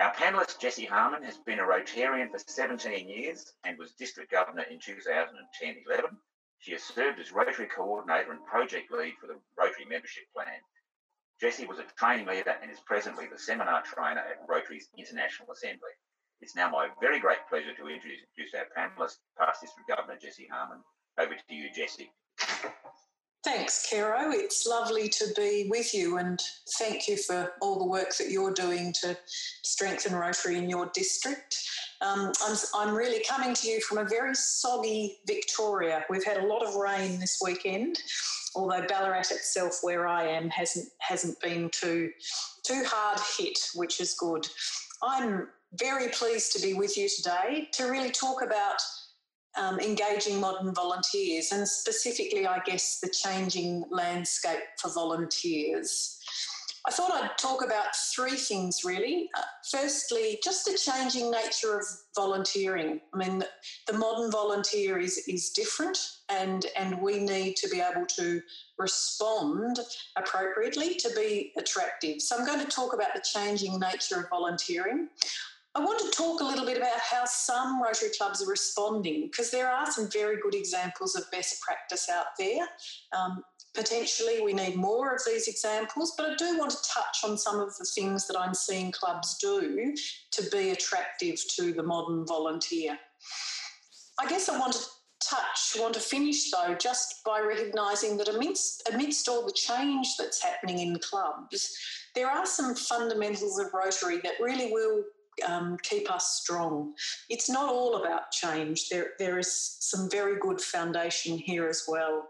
Our 0.00 0.14
panellist, 0.14 0.60
Jessie 0.60 0.86
Harman, 0.86 1.24
has 1.24 1.38
been 1.38 1.58
a 1.58 1.64
Rotarian 1.64 2.30
for 2.30 2.38
17 2.38 3.08
years 3.08 3.52
and 3.64 3.76
was 3.76 3.92
District 3.94 4.30
Governor 4.30 4.62
in 4.70 4.78
2010 4.78 5.82
11. 5.90 6.16
She 6.60 6.70
has 6.72 6.84
served 6.84 7.18
as 7.18 7.32
Rotary 7.32 7.66
Coordinator 7.66 8.30
and 8.30 8.44
Project 8.46 8.92
Lead 8.92 9.14
for 9.20 9.26
the 9.26 9.40
Rotary 9.56 9.86
Membership 9.86 10.24
Plan. 10.32 10.60
Jessie 11.40 11.66
was 11.66 11.80
a 11.80 11.84
training 11.98 12.26
leader 12.26 12.54
and 12.62 12.70
is 12.70 12.78
presently 12.80 13.26
the 13.26 13.38
seminar 13.38 13.82
trainer 13.82 14.20
at 14.20 14.46
Rotary's 14.48 14.88
International 14.96 15.50
Assembly. 15.50 15.90
It's 16.40 16.54
now 16.54 16.70
my 16.70 16.90
very 17.00 17.18
great 17.18 17.46
pleasure 17.48 17.74
to 17.74 17.88
introduce 17.88 18.54
our 18.54 18.66
panellist, 18.76 19.18
past 19.36 19.62
District 19.62 19.88
Governor 19.88 20.18
Jessie 20.20 20.48
Harman. 20.50 20.78
Over 21.18 21.34
to 21.34 21.54
you, 21.54 21.70
Jessie. 21.74 22.12
Thanks, 23.50 23.88
Kero. 23.90 24.34
It's 24.34 24.66
lovely 24.66 25.08
to 25.08 25.24
be 25.34 25.68
with 25.70 25.94
you 25.94 26.18
and 26.18 26.38
thank 26.78 27.08
you 27.08 27.16
for 27.16 27.54
all 27.62 27.78
the 27.78 27.86
work 27.86 28.14
that 28.18 28.28
you're 28.28 28.52
doing 28.52 28.92
to 29.00 29.16
strengthen 29.62 30.14
Rotary 30.14 30.58
in 30.58 30.68
your 30.68 30.90
district. 30.92 31.56
Um, 32.02 32.30
I'm, 32.44 32.56
I'm 32.74 32.94
really 32.94 33.24
coming 33.24 33.54
to 33.54 33.66
you 33.66 33.80
from 33.80 33.96
a 33.96 34.04
very 34.04 34.34
soggy 34.34 35.20
Victoria. 35.26 36.04
We've 36.10 36.26
had 36.26 36.36
a 36.36 36.46
lot 36.46 36.62
of 36.62 36.74
rain 36.74 37.20
this 37.20 37.40
weekend, 37.42 37.96
although 38.54 38.86
Ballarat 38.86 39.30
itself, 39.30 39.78
where 39.80 40.06
I 40.06 40.24
am, 40.24 40.50
hasn't 40.50 40.90
hasn't 40.98 41.40
been 41.40 41.70
too 41.70 42.10
too 42.64 42.82
hard 42.84 43.18
hit, 43.38 43.58
which 43.74 43.98
is 43.98 44.12
good. 44.12 44.46
I'm 45.02 45.48
very 45.72 46.08
pleased 46.08 46.52
to 46.52 46.60
be 46.60 46.74
with 46.74 46.98
you 46.98 47.08
today 47.08 47.70
to 47.72 47.84
really 47.84 48.10
talk 48.10 48.42
about 48.42 48.82
um, 49.58 49.80
engaging 49.80 50.40
modern 50.40 50.74
volunteers 50.74 51.52
and 51.52 51.66
specifically, 51.66 52.46
I 52.46 52.60
guess, 52.64 53.00
the 53.00 53.10
changing 53.10 53.84
landscape 53.90 54.60
for 54.80 54.90
volunteers. 54.92 56.18
I 56.86 56.90
thought 56.90 57.12
I'd 57.12 57.36
talk 57.36 57.62
about 57.62 57.94
three 57.94 58.36
things 58.36 58.82
really. 58.82 59.28
Uh, 59.36 59.42
firstly, 59.70 60.38
just 60.42 60.64
the 60.64 60.78
changing 60.78 61.30
nature 61.30 61.78
of 61.78 61.84
volunteering. 62.14 63.00
I 63.12 63.18
mean, 63.18 63.40
the, 63.40 63.48
the, 63.86 63.98
modern 63.98 64.30
volunteer 64.30 64.98
is, 64.98 65.18
is 65.28 65.50
different, 65.50 65.98
and, 66.30 66.64
and 66.78 67.02
we 67.02 67.18
need 67.18 67.56
to 67.56 67.68
be 67.68 67.80
able 67.80 68.06
to 68.06 68.40
respond 68.78 69.80
appropriately 70.16 70.94
to 70.94 71.10
be 71.14 71.52
attractive. 71.58 72.22
So, 72.22 72.38
I'm 72.38 72.46
going 72.46 72.64
to 72.64 72.70
talk 72.70 72.94
about 72.94 73.12
the 73.14 73.22
changing 73.34 73.78
nature 73.78 74.20
of 74.20 74.30
volunteering. 74.30 75.08
I 75.74 75.80
want 75.80 76.00
to 76.00 76.10
talk 76.16 76.40
a 76.40 76.44
little 76.44 76.64
bit 76.64 76.78
about 76.78 76.98
how 76.98 77.24
some 77.24 77.82
Rotary 77.82 78.08
clubs 78.16 78.42
are 78.42 78.50
responding 78.50 79.28
because 79.30 79.50
there 79.50 79.70
are 79.70 79.90
some 79.90 80.08
very 80.10 80.36
good 80.40 80.54
examples 80.54 81.14
of 81.14 81.30
best 81.30 81.60
practice 81.60 82.08
out 82.08 82.26
there. 82.38 82.66
Um, 83.16 83.42
potentially, 83.74 84.40
we 84.42 84.54
need 84.54 84.76
more 84.76 85.14
of 85.14 85.20
these 85.24 85.46
examples, 85.46 86.14
but 86.16 86.30
I 86.30 86.34
do 86.36 86.58
want 86.58 86.70
to 86.70 86.78
touch 86.92 87.18
on 87.24 87.36
some 87.36 87.60
of 87.60 87.76
the 87.76 87.86
things 87.94 88.26
that 88.26 88.38
I'm 88.38 88.54
seeing 88.54 88.90
clubs 88.90 89.36
do 89.38 89.94
to 90.32 90.50
be 90.50 90.70
attractive 90.70 91.36
to 91.56 91.72
the 91.72 91.82
modern 91.82 92.26
volunteer. 92.26 92.98
I 94.18 94.28
guess 94.28 94.48
I 94.48 94.58
want 94.58 94.72
to 94.72 94.84
touch, 95.22 95.76
want 95.78 95.94
to 95.94 96.00
finish 96.00 96.50
though, 96.50 96.74
just 96.74 97.22
by 97.24 97.40
recognising 97.40 98.16
that 98.16 98.28
amidst, 98.28 98.88
amidst 98.92 99.28
all 99.28 99.44
the 99.44 99.52
change 99.52 100.14
that's 100.18 100.42
happening 100.42 100.78
in 100.78 100.98
clubs, 100.98 101.76
there 102.14 102.28
are 102.28 102.46
some 102.46 102.74
fundamentals 102.74 103.58
of 103.58 103.66
Rotary 103.72 104.18
that 104.24 104.40
really 104.40 104.72
will 104.72 105.04
um, 105.46 105.76
keep 105.82 106.10
us 106.10 106.40
strong. 106.42 106.94
It's 107.28 107.48
not 107.48 107.68
all 107.68 108.02
about 108.02 108.30
change. 108.30 108.88
There, 108.88 109.10
there 109.18 109.38
is 109.38 109.76
some 109.80 110.08
very 110.10 110.38
good 110.38 110.60
foundation 110.60 111.38
here 111.38 111.68
as 111.68 111.84
well. 111.88 112.28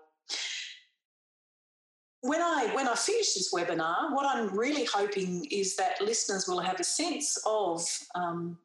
When 2.21 2.43
I 2.43 2.71
when 2.75 2.89
I 2.89 2.97
finish 2.97 3.35
this 3.35 3.55
webinar, 3.55 4.13
what 4.13 4.27
I'm 4.27 4.57
really 4.59 4.85
hoping 4.85 5.47
is 5.53 5.77
that 5.77 6.01
listeners 6.01 6.49
will 6.49 6.59
have 6.59 6.81
a 6.81 6.85
sense 6.85 7.39
of 7.47 7.81
um, 8.17 8.59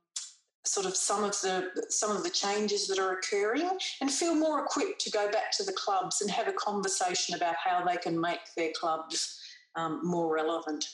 sort 0.65 0.85
of 0.85 0.95
some 0.95 1.23
of 1.23 1.31
the 1.41 1.69
some 1.89 2.15
of 2.15 2.23
the 2.23 2.29
changes 2.29 2.87
that 2.87 2.99
are 2.99 3.17
occurring 3.17 3.69
and 4.01 4.11
feel 4.11 4.33
more 4.33 4.63
equipped 4.63 5.01
to 5.01 5.11
go 5.11 5.29
back 5.29 5.51
to 5.51 5.63
the 5.63 5.73
clubs 5.73 6.21
and 6.21 6.31
have 6.31 6.47
a 6.47 6.53
conversation 6.53 7.35
about 7.35 7.55
how 7.63 7.83
they 7.85 7.97
can 7.97 8.19
make 8.19 8.39
their 8.55 8.71
clubs 8.75 9.39
um, 9.75 9.99
more 10.03 10.33
relevant. 10.33 10.85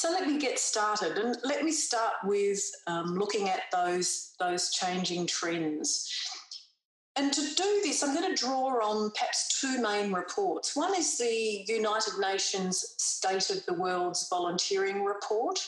So 0.00 0.10
let 0.10 0.26
me 0.26 0.38
get 0.38 0.58
started 0.58 1.18
and 1.18 1.36
let 1.44 1.62
me 1.62 1.70
start 1.70 2.14
with 2.24 2.58
um, 2.86 3.18
looking 3.18 3.50
at 3.50 3.64
those, 3.70 4.32
those 4.40 4.70
changing 4.70 5.26
trends. 5.26 6.10
And 7.16 7.30
to 7.30 7.42
do 7.54 7.80
this, 7.82 8.02
I'm 8.02 8.14
going 8.14 8.34
to 8.34 8.42
draw 8.42 8.68
on 8.82 9.10
perhaps 9.10 9.60
two 9.60 9.82
main 9.82 10.10
reports. 10.10 10.74
One 10.74 10.96
is 10.96 11.18
the 11.18 11.66
United 11.68 12.14
Nations 12.18 12.94
State 12.96 13.50
of 13.50 13.66
the 13.66 13.74
World's 13.74 14.26
Volunteering 14.30 15.04
Report, 15.04 15.58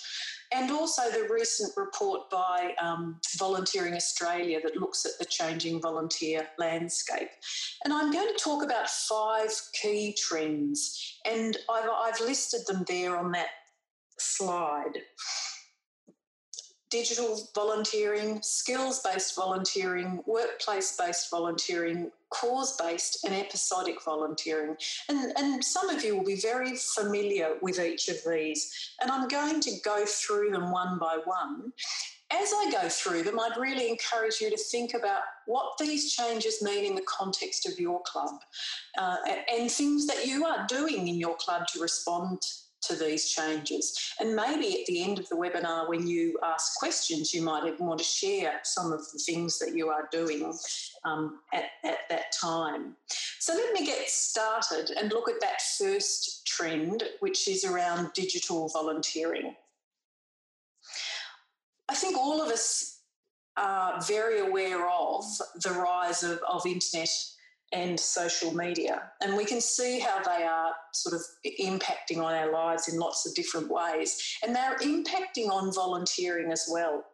and 0.50 0.71
also 0.71 1.03
the 1.10 1.28
recent 1.31 1.75
report 1.76 2.31
by 2.31 2.72
um, 2.81 3.21
Volunteering 3.37 3.92
Australia 3.92 4.60
that 4.62 4.78
looks 4.78 5.04
at 5.04 5.19
the 5.19 5.26
changing 5.26 5.82
volunteer 5.82 6.48
landscape. 6.59 7.28
And 7.84 7.92
I'm 7.92 8.10
going 8.10 8.28
to 8.34 8.42
talk 8.42 8.62
about 8.62 8.88
five 8.88 9.50
key 9.75 10.16
trends, 10.19 11.19
and 11.26 11.59
I've, 11.71 11.91
I've 11.91 12.21
listed 12.21 12.62
them 12.66 12.87
there 12.88 13.19
on 13.19 13.31
that 13.32 13.48
slide. 14.19 14.99
Digital 16.91 17.49
volunteering, 17.55 18.41
skills 18.43 19.00
based 19.00 19.34
volunteering, 19.34 20.23
workplace 20.27 20.95
based 20.99 21.31
volunteering, 21.31 22.11
cause 22.28 22.77
based, 22.77 23.25
and 23.25 23.34
episodic 23.34 24.03
volunteering. 24.05 24.77
And, 25.09 25.33
and 25.39 25.65
some 25.65 25.89
of 25.89 26.05
you 26.05 26.17
will 26.17 26.25
be 26.25 26.41
very 26.41 26.77
familiar 26.77 27.56
with 27.62 27.81
each 27.81 28.09
of 28.09 28.17
these. 28.28 28.71
And 29.01 29.11
I'm 29.11 29.27
going 29.28 29.61
to 29.61 29.72
go 29.83 30.05
through 30.06 30.51
them 30.51 30.71
one 30.71 30.99
by 30.99 31.19
one. 31.25 31.72
As 32.31 32.51
I 32.55 32.71
go 32.71 32.89
through 32.89 33.25
them, 33.25 33.39
I'd 33.39 33.59
really 33.59 33.91
encourage 33.91 34.41
you 34.41 34.49
to 34.51 34.56
think 34.56 34.95
about 34.95 35.21
what 35.47 35.77
these 35.78 36.12
changes 36.12 36.62
mean 36.62 36.87
in 36.87 36.95
the 36.95 37.06
context 37.06 37.67
of 37.67 37.78
your 37.78 38.01
club 38.06 38.41
uh, 38.97 39.17
and 39.53 39.71
things 39.71 40.06
that 40.06 40.27
you 40.27 40.45
are 40.47 40.67
doing 40.67 41.09
in 41.09 41.17
your 41.17 41.37
club 41.37 41.67
to 41.69 41.81
respond 41.81 42.41
to 42.82 42.97
these 42.97 43.31
changes. 43.31 44.15
And 44.20 44.34
maybe 44.34 44.81
at 44.81 44.87
the 44.87 45.03
end 45.03 45.19
of 45.19 45.28
the 45.28 45.37
webinar, 45.37 45.88
when 45.88 46.06
you 46.06 46.38
ask 46.43 46.78
questions, 46.78 47.32
you 47.32 47.43
might 47.43 47.81
want 47.81 47.98
to 47.98 48.04
share 48.04 48.60
some 48.65 48.93
of 48.93 49.00
the 49.12 49.19
things 49.19 49.59
that 49.59 49.75
you 49.75 49.88
are 49.88 50.09
doing 50.10 50.53
um, 51.04 51.41
at, 51.53 51.65
at 51.84 51.98
that 52.10 52.32
time. 52.32 52.97
So 53.38 53.54
let 53.54 53.72
me 53.72 53.87
get 53.87 54.09
started 54.09 54.91
and 54.97 55.10
look 55.12 55.28
at 55.28 55.41
that 55.41 55.60
first 55.78 56.47
trend, 56.47 57.04
which 57.21 57.48
is 57.48 57.65
around 57.65 58.12
digital 58.15 58.69
volunteering. 58.69 59.54
I 61.88 61.94
think 61.94 62.16
all 62.16 62.41
of 62.41 62.48
us 62.48 63.00
are 63.56 64.00
very 64.03 64.41
aware 64.41 64.88
of 64.88 65.25
the 65.62 65.72
rise 65.72 66.22
of, 66.22 66.41
of 66.48 66.65
internet 66.66 67.10
and 67.72 67.99
social 67.99 68.55
media. 68.55 69.10
And 69.22 69.37
we 69.37 69.44
can 69.44 69.60
see 69.60 69.99
how 69.99 70.22
they 70.22 70.44
are 70.44 70.72
sort 70.93 71.15
of 71.15 71.22
impacting 71.60 72.19
on 72.19 72.34
our 72.34 72.53
lives 72.53 72.88
in 72.88 72.99
lots 72.99 73.27
of 73.27 73.34
different 73.34 73.71
ways. 73.71 74.38
And 74.44 74.55
they're 74.55 74.78
impacting 74.78 75.49
on 75.50 75.72
volunteering 75.72 76.53
as 76.53 76.69
well. 76.71 77.05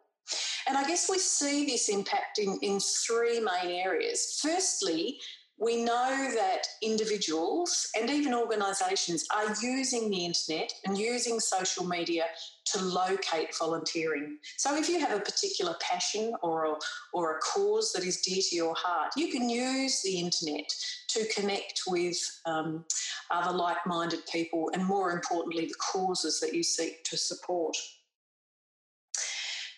And 0.68 0.76
I 0.76 0.86
guess 0.86 1.08
we 1.08 1.18
see 1.18 1.64
this 1.64 1.90
impacting 1.90 2.58
in 2.62 2.78
three 2.80 3.40
main 3.40 3.70
areas. 3.70 4.38
Firstly, 4.42 5.18
we 5.60 5.82
know 5.82 6.30
that 6.34 6.62
individuals 6.82 7.90
and 7.98 8.08
even 8.10 8.32
organisations 8.32 9.26
are 9.34 9.54
using 9.60 10.08
the 10.08 10.24
internet 10.24 10.72
and 10.84 10.96
using 10.96 11.40
social 11.40 11.84
media 11.84 12.26
to 12.66 12.80
locate 12.80 13.56
volunteering. 13.56 14.38
So 14.56 14.76
if 14.76 14.88
you 14.88 15.00
have 15.00 15.16
a 15.16 15.20
particular 15.20 15.74
passion 15.80 16.32
or 16.42 16.66
a, 16.66 16.74
or 17.12 17.36
a 17.36 17.40
cause 17.40 17.92
that 17.92 18.04
is 18.04 18.20
dear 18.20 18.42
to 18.50 18.56
your 18.56 18.74
heart, 18.76 19.12
you 19.16 19.32
can 19.32 19.48
use 19.50 20.00
the 20.02 20.20
internet 20.20 20.72
to 21.08 21.26
connect 21.34 21.82
with 21.88 22.18
um, 22.46 22.84
other 23.30 23.56
like 23.56 23.84
minded 23.84 24.20
people 24.32 24.70
and, 24.74 24.84
more 24.84 25.10
importantly, 25.10 25.66
the 25.66 25.74
causes 25.74 26.38
that 26.40 26.54
you 26.54 26.62
seek 26.62 27.02
to 27.04 27.16
support. 27.16 27.76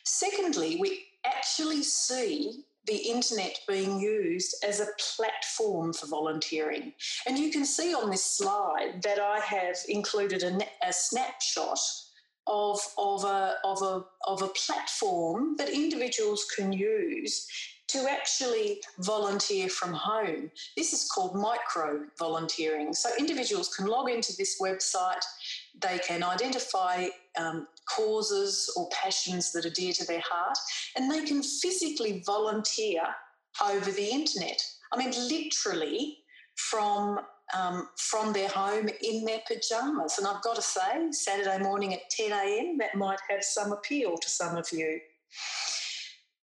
Secondly, 0.05 0.77
we 0.79 1.05
actually 1.25 1.83
see 1.83 2.65
the 2.91 2.97
internet 2.97 3.57
being 3.69 4.01
used 4.01 4.57
as 4.67 4.81
a 4.81 4.89
platform 4.99 5.93
for 5.93 6.09
volunteering. 6.09 6.93
And 7.27 7.39
you 7.39 7.53
can 7.53 7.65
see 7.65 7.95
on 7.95 8.11
this 8.11 8.25
slide 8.25 9.01
that 9.05 9.21
I 9.21 9.39
have 9.39 9.77
included 9.89 10.43
a, 10.43 10.59
a 10.87 10.93
snapshot 10.93 11.79
of, 12.49 12.81
of, 12.99 13.25
a, 13.25 13.55
of, 13.65 13.81
a, 13.83 14.05
of 14.27 14.43
a 14.43 14.49
platform 14.49 15.55
that 15.59 15.69
individuals 15.69 16.45
can 16.57 16.73
use 16.73 17.47
to 17.91 18.07
actually 18.09 18.81
volunteer 19.01 19.69
from 19.69 19.93
home. 19.93 20.51
This 20.77 20.93
is 20.93 21.09
called 21.09 21.35
micro 21.35 22.07
volunteering. 22.19 22.93
So 22.93 23.09
individuals 23.19 23.69
can 23.75 23.87
log 23.87 24.11
into 24.11 24.33
this 24.37 24.61
website, 24.61 25.25
they 25.81 25.99
can 25.99 26.23
identify 26.23 27.09
um, 27.39 27.67
causes 27.89 28.73
or 28.77 28.89
passions 28.91 29.53
that 29.53 29.65
are 29.65 29.71
dear 29.71 29.93
to 29.93 30.07
their 30.07 30.23
heart, 30.25 30.59
and 30.97 31.11
they 31.11 31.25
can 31.25 31.43
physically 31.43 32.23
volunteer 32.27 33.03
over 33.63 33.91
the 33.91 34.09
internet. 34.09 34.63
I 34.93 34.99
mean, 34.99 35.11
literally 35.29 36.19
from 36.57 37.21
um, 37.57 37.89
from 37.97 38.33
their 38.33 38.49
home 38.49 38.89
in 39.03 39.25
their 39.25 39.41
pajamas. 39.47 40.19
And 40.19 40.27
I've 40.27 40.43
got 40.43 40.57
to 40.57 40.63
say, 40.63 41.11
Saturday 41.11 41.59
morning 41.59 41.95
at 41.95 42.09
10 42.11 42.31
a.m., 42.31 42.79
that 42.79 42.95
might 42.95 43.19
have 43.29 43.43
some 43.43 43.73
appeal 43.73 44.17
to 44.17 44.29
some 44.29 44.57
of 44.57 44.69
you. 44.73 45.01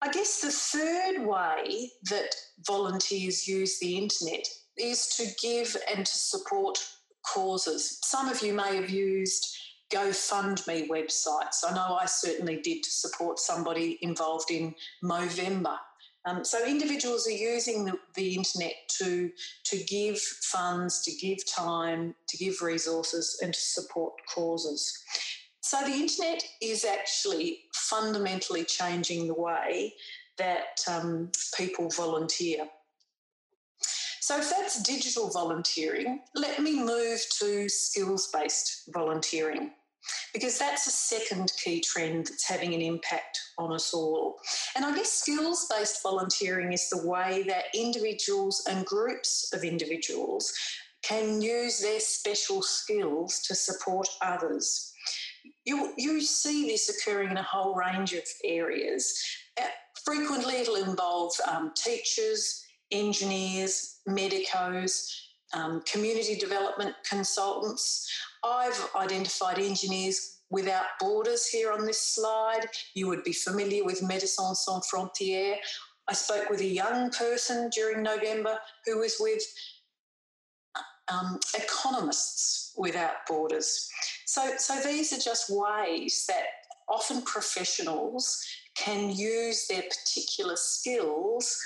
I 0.01 0.11
guess 0.11 0.41
the 0.41 0.51
third 0.51 1.25
way 1.25 1.91
that 2.09 2.35
volunteers 2.65 3.47
use 3.47 3.79
the 3.79 3.97
internet 3.97 4.47
is 4.77 5.07
to 5.17 5.27
give 5.41 5.77
and 5.93 6.05
to 6.05 6.11
support 6.11 6.79
causes. 7.23 7.99
Some 8.03 8.29
of 8.29 8.41
you 8.41 8.53
may 8.53 8.75
have 8.75 8.89
used 8.89 9.57
GoFundMe 9.91 10.87
websites. 10.87 11.63
I 11.67 11.73
know 11.73 11.97
I 11.99 12.05
certainly 12.05 12.61
did 12.61 12.83
to 12.83 12.89
support 12.89 13.39
somebody 13.39 13.99
involved 14.01 14.49
in 14.49 14.73
Movember. 15.03 15.77
Um, 16.25 16.45
so 16.45 16.65
individuals 16.65 17.27
are 17.27 17.31
using 17.31 17.83
the, 17.83 17.97
the, 18.15 18.35
internet 18.35 18.73
to 18.99 19.31
to 19.63 19.83
give 19.85 20.19
funds, 20.19 21.01
to 21.03 21.11
give 21.13 21.39
time, 21.47 22.13
to 22.27 22.37
give 22.37 22.61
resources, 22.61 23.39
and 23.41 23.51
to 23.51 23.59
support 23.59 24.13
causes. 24.33 25.03
So 25.61 25.81
the 25.81 25.93
internet 25.93 26.43
is 26.61 26.85
actually 26.85 27.61
fundamentally 27.73 28.63
changing 28.65 29.27
the 29.27 29.33
way 29.33 29.93
that 30.37 30.83
um, 30.87 31.31
people 31.57 31.89
volunteer. 31.89 32.67
So, 34.21 34.37
if 34.37 34.49
that's 34.49 34.81
digital 34.83 35.29
volunteering, 35.29 36.21
let 36.35 36.61
me 36.61 36.83
move 36.83 37.19
to 37.39 37.67
skills 37.67 38.29
based 38.31 38.89
volunteering 38.93 39.71
because 40.33 40.57
that's 40.57 40.87
a 40.87 40.91
second 40.91 41.51
key 41.63 41.81
trend 41.81 42.27
that's 42.27 42.47
having 42.47 42.73
an 42.73 42.81
impact 42.81 43.39
on 43.57 43.73
us 43.73 43.93
all. 43.93 44.35
And 44.75 44.85
I 44.85 44.95
guess 44.95 45.11
skills 45.11 45.67
based 45.75 46.01
volunteering 46.03 46.71
is 46.71 46.89
the 46.89 47.05
way 47.05 47.43
that 47.47 47.65
individuals 47.75 48.63
and 48.69 48.85
groups 48.85 49.51
of 49.53 49.63
individuals 49.63 50.53
can 51.03 51.41
use 51.41 51.79
their 51.79 51.99
special 51.99 52.61
skills 52.61 53.39
to 53.47 53.55
support 53.55 54.07
others. 54.21 54.93
You, 55.65 55.93
you 55.97 56.21
see 56.21 56.67
this 56.67 56.89
occurring 56.89 57.31
in 57.31 57.37
a 57.37 57.43
whole 57.43 57.75
range 57.75 58.13
of 58.13 58.23
areas. 58.43 59.19
Uh, 59.59 59.65
frequently, 60.05 60.55
it'll 60.55 60.75
involve 60.75 61.33
um, 61.47 61.71
teachers, 61.75 62.60
engineers, 62.91 63.99
medicos, 64.07 65.11
um, 65.53 65.81
community 65.91 66.35
development 66.35 66.95
consultants. 67.07 68.09
I've 68.43 68.89
identified 68.95 69.59
engineers 69.59 70.39
without 70.49 70.85
borders 70.99 71.47
here 71.47 71.71
on 71.71 71.85
this 71.85 71.99
slide. 71.99 72.65
You 72.93 73.07
would 73.07 73.23
be 73.23 73.33
familiar 73.33 73.83
with 73.83 74.01
Médecins 74.01 74.57
Sans 74.57 74.87
Frontières. 74.93 75.57
I 76.07 76.13
spoke 76.13 76.49
with 76.49 76.61
a 76.61 76.65
young 76.65 77.09
person 77.11 77.69
during 77.69 78.03
November 78.03 78.57
who 78.85 78.99
was 78.99 79.15
with 79.19 79.41
um, 81.11 81.39
Economists 81.55 82.73
Without 82.77 83.25
Borders. 83.27 83.89
So, 84.25 84.53
so 84.57 84.79
these 84.81 85.13
are 85.13 85.19
just 85.19 85.49
ways 85.49 86.25
that 86.27 86.45
often 86.89 87.21
professionals 87.23 88.43
can 88.75 89.09
use 89.09 89.67
their 89.67 89.83
particular 89.83 90.55
skills 90.55 91.57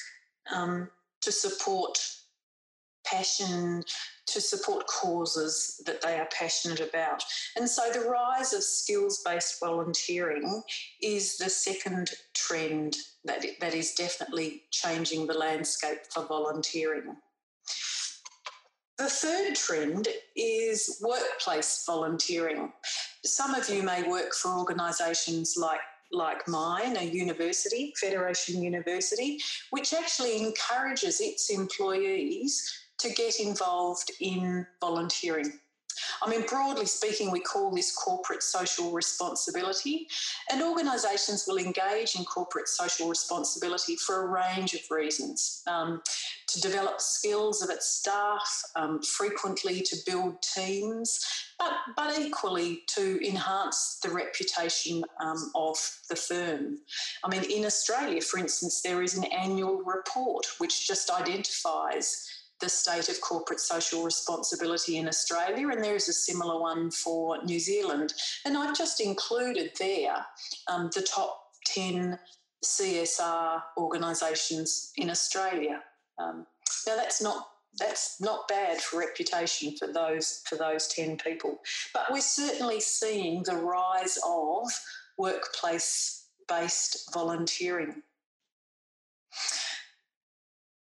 um, 0.54 0.90
to 1.26 1.32
support 1.32 2.00
passion 3.06 3.84
to 4.28 4.42
support 4.42 4.88
causes 4.88 5.82
that 5.86 6.02
they 6.02 6.18
are 6.20 6.28
passionate 6.38 6.80
about. 6.80 7.24
And 7.56 7.70
so 7.70 7.92
the 7.92 8.10
rise 8.10 8.54
of 8.54 8.64
skills 8.64 9.22
based 9.24 9.60
volunteering 9.60 10.64
is 11.02 11.38
the 11.38 11.50
second 11.50 12.10
trend 12.34 12.98
that, 13.24 13.46
that 13.62 13.76
is 13.76 13.94
definitely 13.94 14.64
changing 14.72 15.28
the 15.28 15.38
landscape 15.38 16.00
for 16.12 16.26
volunteering. 16.26 17.16
The 18.98 19.10
third 19.10 19.56
trend 19.56 20.08
is 20.36 21.04
workplace 21.04 21.84
volunteering. 21.86 22.72
Some 23.24 23.54
of 23.54 23.70
you 23.70 23.84
may 23.84 24.08
work 24.10 24.34
for 24.34 24.58
organisations 24.58 25.56
like 25.58 25.82
like 26.16 26.48
mine, 26.48 26.98
a 26.98 27.04
university, 27.04 27.94
Federation 28.00 28.62
University, 28.62 29.40
which 29.72 29.94
actually 29.94 30.38
encourages 30.42 31.20
its 31.22 31.50
employees 31.50 32.88
to 33.00 33.10
get 33.10 33.40
involved 33.40 34.12
in 34.22 34.66
volunteering. 34.82 35.60
I 36.22 36.30
mean, 36.30 36.46
broadly 36.48 36.86
speaking, 36.86 37.32
we 37.32 37.40
call 37.40 37.72
this 37.72 37.94
corporate 37.94 38.44
social 38.44 38.92
responsibility, 38.92 40.08
and 40.52 40.62
organisations 40.62 41.46
will 41.48 41.58
engage 41.58 42.16
in 42.16 42.26
corporate 42.26 42.68
social 42.68 43.10
responsibility 43.10 43.96
for 43.96 44.24
a 44.24 44.28
range 44.28 44.74
of 44.74 44.82
reasons 44.90 45.64
um, 45.68 46.02
to 46.48 46.62
develop 46.62 47.02
skills 47.02 47.62
of 47.62 47.70
its 47.70 47.88
staff, 47.88 48.64
um, 48.76 49.02
frequently 49.02 49.82
to 49.82 49.96
build 50.06 50.42
teams, 50.42 51.26
but, 51.60 51.74
but 51.96 52.20
equally 52.20 52.84
to 52.88 53.20
enhance 53.26 54.00
the 54.04 54.10
reputation 54.10 55.04
um, 55.20 55.52
of 55.56 55.78
the 56.10 56.16
firm. 56.16 56.78
I 57.24 57.30
mean, 57.30 57.44
in 57.44 57.66
Australia, 57.66 58.22
for 58.22 58.40
instance, 58.40 58.82
there 58.82 59.02
is 59.02 59.18
an 59.18 59.26
annual 59.26 59.82
report 59.84 60.46
which 60.58 60.88
just 60.88 61.10
identifies 61.10 62.30
the 62.62 62.70
state 62.70 63.10
of 63.10 63.20
corporate 63.22 63.60
social 63.60 64.04
responsibility 64.04 64.98
in 64.98 65.08
Australia, 65.08 65.70
and 65.70 65.84
there 65.84 65.96
is 65.96 66.10
a 66.10 66.14
similar 66.14 66.60
one 66.60 66.90
for 66.92 67.44
New 67.44 67.60
Zealand. 67.60 68.14
And 68.46 68.58
I've 68.58 68.78
just 68.78 69.02
included 69.02 69.72
there 69.78 70.26
um, 70.68 70.90
the 70.94 71.02
top 71.02 71.42
10 71.66 72.18
CSR 72.64 73.62
organisations 73.78 74.92
in 74.98 75.10
Australia. 75.10 75.82
Um, 76.18 76.46
now, 76.88 76.96
that's 76.96 77.22
not 77.22 77.48
that's 77.78 78.22
not 78.22 78.48
bad 78.48 78.80
for 78.80 79.00
reputation 79.00 79.76
for 79.78 79.92
those 79.92 80.42
for 80.48 80.56
those 80.56 80.88
10 80.88 81.18
people 81.18 81.60
but 81.94 82.06
we're 82.10 82.22
certainly 82.22 82.80
seeing 82.80 83.44
the 83.44 83.56
rise 83.56 84.18
of 84.26 84.64
workplace 85.18 86.28
based 86.48 87.10
volunteering 87.14 88.02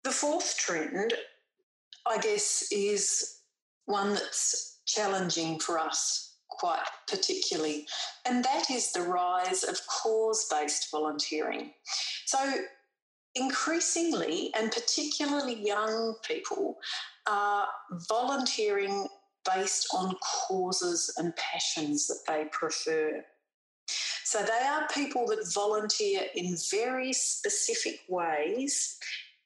the 0.04 0.12
fourth 0.12 0.58
trend 0.58 1.14
I 2.08 2.18
guess, 2.18 2.68
is 2.72 3.42
one 3.86 4.14
that's 4.14 4.80
challenging 4.86 5.60
for 5.60 5.80
us 5.80 6.36
quite 6.50 6.84
particularly, 7.08 7.88
and 8.26 8.44
that 8.44 8.70
is 8.70 8.92
the 8.92 9.02
rise 9.02 9.64
of 9.64 9.80
cause 9.88 10.48
based 10.52 10.90
volunteering. 10.92 11.72
So, 12.26 12.54
increasingly, 13.36 14.52
and 14.58 14.72
particularly 14.72 15.66
young 15.66 16.16
people, 16.28 16.78
are 17.28 17.68
volunteering 18.10 19.08
based 19.56 19.88
on 19.94 20.16
causes 20.48 21.14
and 21.18 21.36
passions 21.36 22.08
that 22.08 22.20
they 22.28 22.46
prefer. 22.52 23.24
So 24.24 24.44
they 24.44 24.66
are 24.66 24.88
people 24.94 25.26
that 25.28 25.52
volunteer 25.54 26.22
in 26.36 26.56
very 26.70 27.12
specific 27.12 28.00
ways 28.08 28.98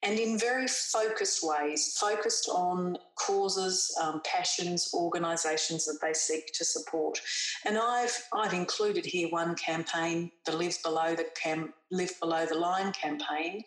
and 0.05 0.19
in 0.19 0.38
very 0.38 0.67
focused 0.67 1.43
ways, 1.43 1.97
focused 2.00 2.47
on 2.50 2.97
causes, 3.15 3.95
um, 4.01 4.21
passions, 4.24 4.91
organisations 4.93 5.85
that 5.85 5.97
they 6.01 6.13
seek 6.13 6.53
to 6.53 6.63
support. 6.63 7.19
And 7.65 7.77
I've 7.77 8.15
I've 8.31 8.53
included 8.53 9.05
here 9.05 9.29
one 9.29 9.55
campaign, 9.55 10.31
the 10.45 10.55
Live 10.55 10.77
Below 10.83 11.15
the 11.15 11.25
Cam, 11.41 11.74
Live 11.91 12.19
Below 12.19 12.45
the 12.45 12.55
Line 12.55 12.91
campaign, 12.93 13.63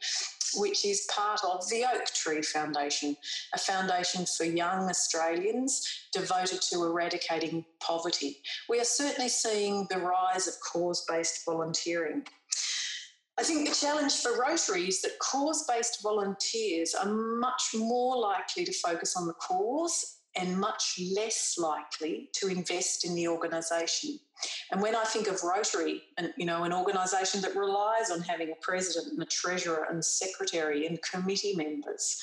which 0.55 0.85
is 0.85 1.09
part 1.15 1.41
of 1.45 1.69
the 1.71 1.85
Oak 1.93 2.07
Tree 2.15 2.43
Foundation, 2.43 3.17
a 3.53 3.59
foundation 3.59 4.25
for 4.25 4.45
young 4.45 4.89
Australians 4.89 5.87
devoted 6.13 6.63
to 6.63 6.85
eradicating 6.85 7.65
poverty. 7.81 8.39
We 8.69 8.81
are 8.81 8.85
certainly 8.85 9.29
seeing 9.29 9.87
the 9.91 9.99
rise 9.99 10.47
of 10.47 10.55
cause 10.61 11.05
based 11.09 11.45
volunteering. 11.45 12.25
I 13.39 13.45
think 13.45 13.69
the 13.69 13.75
challenge 13.75 14.15
for 14.17 14.37
Rotary 14.37 14.89
is 14.89 15.01
that 15.03 15.19
cause 15.21 15.65
based 15.69 16.03
volunteers 16.03 16.95
are 16.95 17.07
much 17.07 17.71
more 17.73 18.17
likely 18.17 18.65
to 18.65 18.73
focus 18.73 19.17
on 19.17 19.29
the 19.29 19.35
cause 19.35 20.17
and 20.35 20.59
much 20.59 21.01
less 21.15 21.57
likely 21.57 22.31
to 22.35 22.49
invest 22.49 23.05
in 23.05 23.15
the 23.15 23.29
organisation. 23.29 24.19
And 24.73 24.83
when 24.83 24.97
I 24.97 25.05
think 25.05 25.29
of 25.29 25.43
Rotary, 25.45 26.03
and 26.17 26.33
you 26.37 26.47
know, 26.47 26.65
an 26.65 26.73
organisation 26.73 27.41
that 27.43 27.55
relies 27.55 28.11
on 28.11 28.21
having 28.23 28.51
a 28.51 28.61
president 28.61 29.13
and 29.13 29.23
a 29.23 29.27
treasurer 29.27 29.87
and 29.89 30.05
secretary 30.05 30.87
and 30.87 31.01
committee 31.03 31.55
members, 31.55 32.21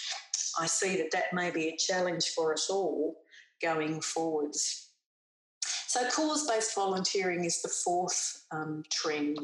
I 0.60 0.65
see 0.65 0.98
that 0.98 1.12
that 1.12 1.34
may 1.34 1.50
be 1.50 1.69
a 1.69 1.77
challenge 1.77 2.27
for 2.36 2.51
us 2.51 2.69
all 2.69 3.22
going 3.62 4.01
forwards. 4.01 4.89
So, 5.88 6.10
cause 6.10 6.45
based 6.45 6.75
volunteering 6.75 7.45
is 7.45 7.62
the 7.62 7.69
fourth 7.69 8.45
um, 8.51 8.84
trend. 8.91 9.39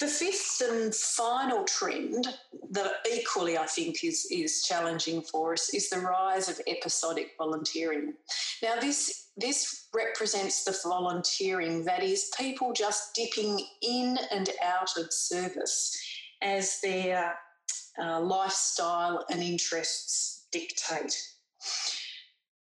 The 0.00 0.06
fifth 0.06 0.62
and 0.66 0.94
final 0.94 1.64
trend 1.64 2.26
that 2.70 2.92
equally 3.12 3.58
I 3.58 3.66
think 3.66 4.02
is, 4.02 4.26
is 4.30 4.62
challenging 4.62 5.20
for 5.20 5.52
us 5.52 5.74
is 5.74 5.90
the 5.90 6.00
rise 6.00 6.48
of 6.48 6.58
episodic 6.66 7.32
volunteering. 7.36 8.14
Now, 8.62 8.80
this, 8.80 9.28
this 9.36 9.88
represents 9.94 10.64
the 10.64 10.74
volunteering 10.82 11.84
that 11.84 12.02
is 12.02 12.30
people 12.38 12.72
just 12.72 13.14
dipping 13.14 13.62
in 13.82 14.18
and 14.32 14.48
out 14.64 14.96
of 14.96 15.12
service 15.12 15.94
as 16.40 16.80
their 16.82 17.34
uh, 18.02 18.20
lifestyle 18.20 19.26
and 19.30 19.42
interests 19.42 20.46
dictate. 20.50 21.14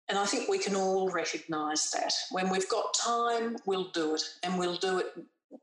and 0.09 0.19
I 0.19 0.25
think 0.25 0.49
we 0.49 0.59
can 0.59 0.75
all 0.75 1.11
recognise 1.11 1.91
that. 1.91 2.15
When 2.31 2.49
we've 2.49 2.69
got 2.69 2.95
time, 2.95 3.57
we'll 3.67 3.91
do 3.91 4.15
it, 4.15 4.23
and 4.43 4.59
we'll 4.59 4.77
do 4.77 4.99
it, 4.99 5.07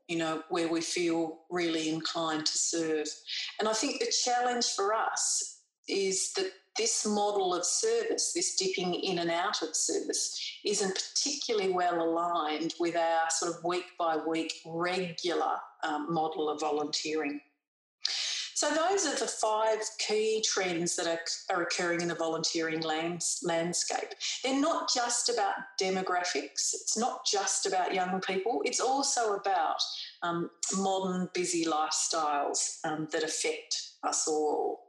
you 0.06 0.18
know, 0.18 0.42
where 0.48 0.68
we 0.68 0.80
feel 0.80 1.40
really 1.50 1.88
inclined 1.88 2.46
to 2.46 2.58
serve. 2.58 3.06
And 3.58 3.68
I 3.68 3.72
think 3.72 4.00
the 4.00 4.12
challenge 4.24 4.66
for 4.74 4.94
us 4.94 5.60
is 5.88 6.32
that 6.34 6.50
this 6.76 7.04
model 7.04 7.54
of 7.54 7.64
service, 7.64 8.32
this 8.32 8.54
dipping 8.54 8.94
in 8.94 9.18
and 9.18 9.30
out 9.30 9.62
of 9.62 9.74
service, 9.74 10.58
isn't 10.64 10.94
particularly 10.94 11.70
well 11.70 12.00
aligned 12.00 12.74
with 12.78 12.96
our 12.96 13.28
sort 13.30 13.54
of 13.54 13.64
week 13.64 13.86
by 13.98 14.16
week 14.16 14.52
regular 14.64 15.56
um, 15.82 16.12
model 16.12 16.48
of 16.48 16.60
volunteering. 16.60 17.40
So, 18.58 18.70
those 18.70 19.06
are 19.06 19.14
the 19.14 19.28
five 19.28 19.78
key 20.00 20.42
trends 20.44 20.96
that 20.96 21.06
are, 21.06 21.20
are 21.54 21.62
occurring 21.62 22.00
in 22.00 22.08
the 22.08 22.16
volunteering 22.16 22.80
lands, 22.80 23.38
landscape. 23.44 24.08
They're 24.42 24.60
not 24.60 24.92
just 24.92 25.28
about 25.28 25.54
demographics, 25.80 26.74
it's 26.74 26.98
not 26.98 27.24
just 27.24 27.66
about 27.66 27.94
young 27.94 28.20
people, 28.20 28.60
it's 28.64 28.80
also 28.80 29.34
about 29.34 29.76
um, 30.24 30.50
modern, 30.76 31.30
busy 31.34 31.66
lifestyles 31.66 32.84
um, 32.84 33.06
that 33.12 33.22
affect 33.22 33.92
us 34.02 34.26
all. 34.26 34.80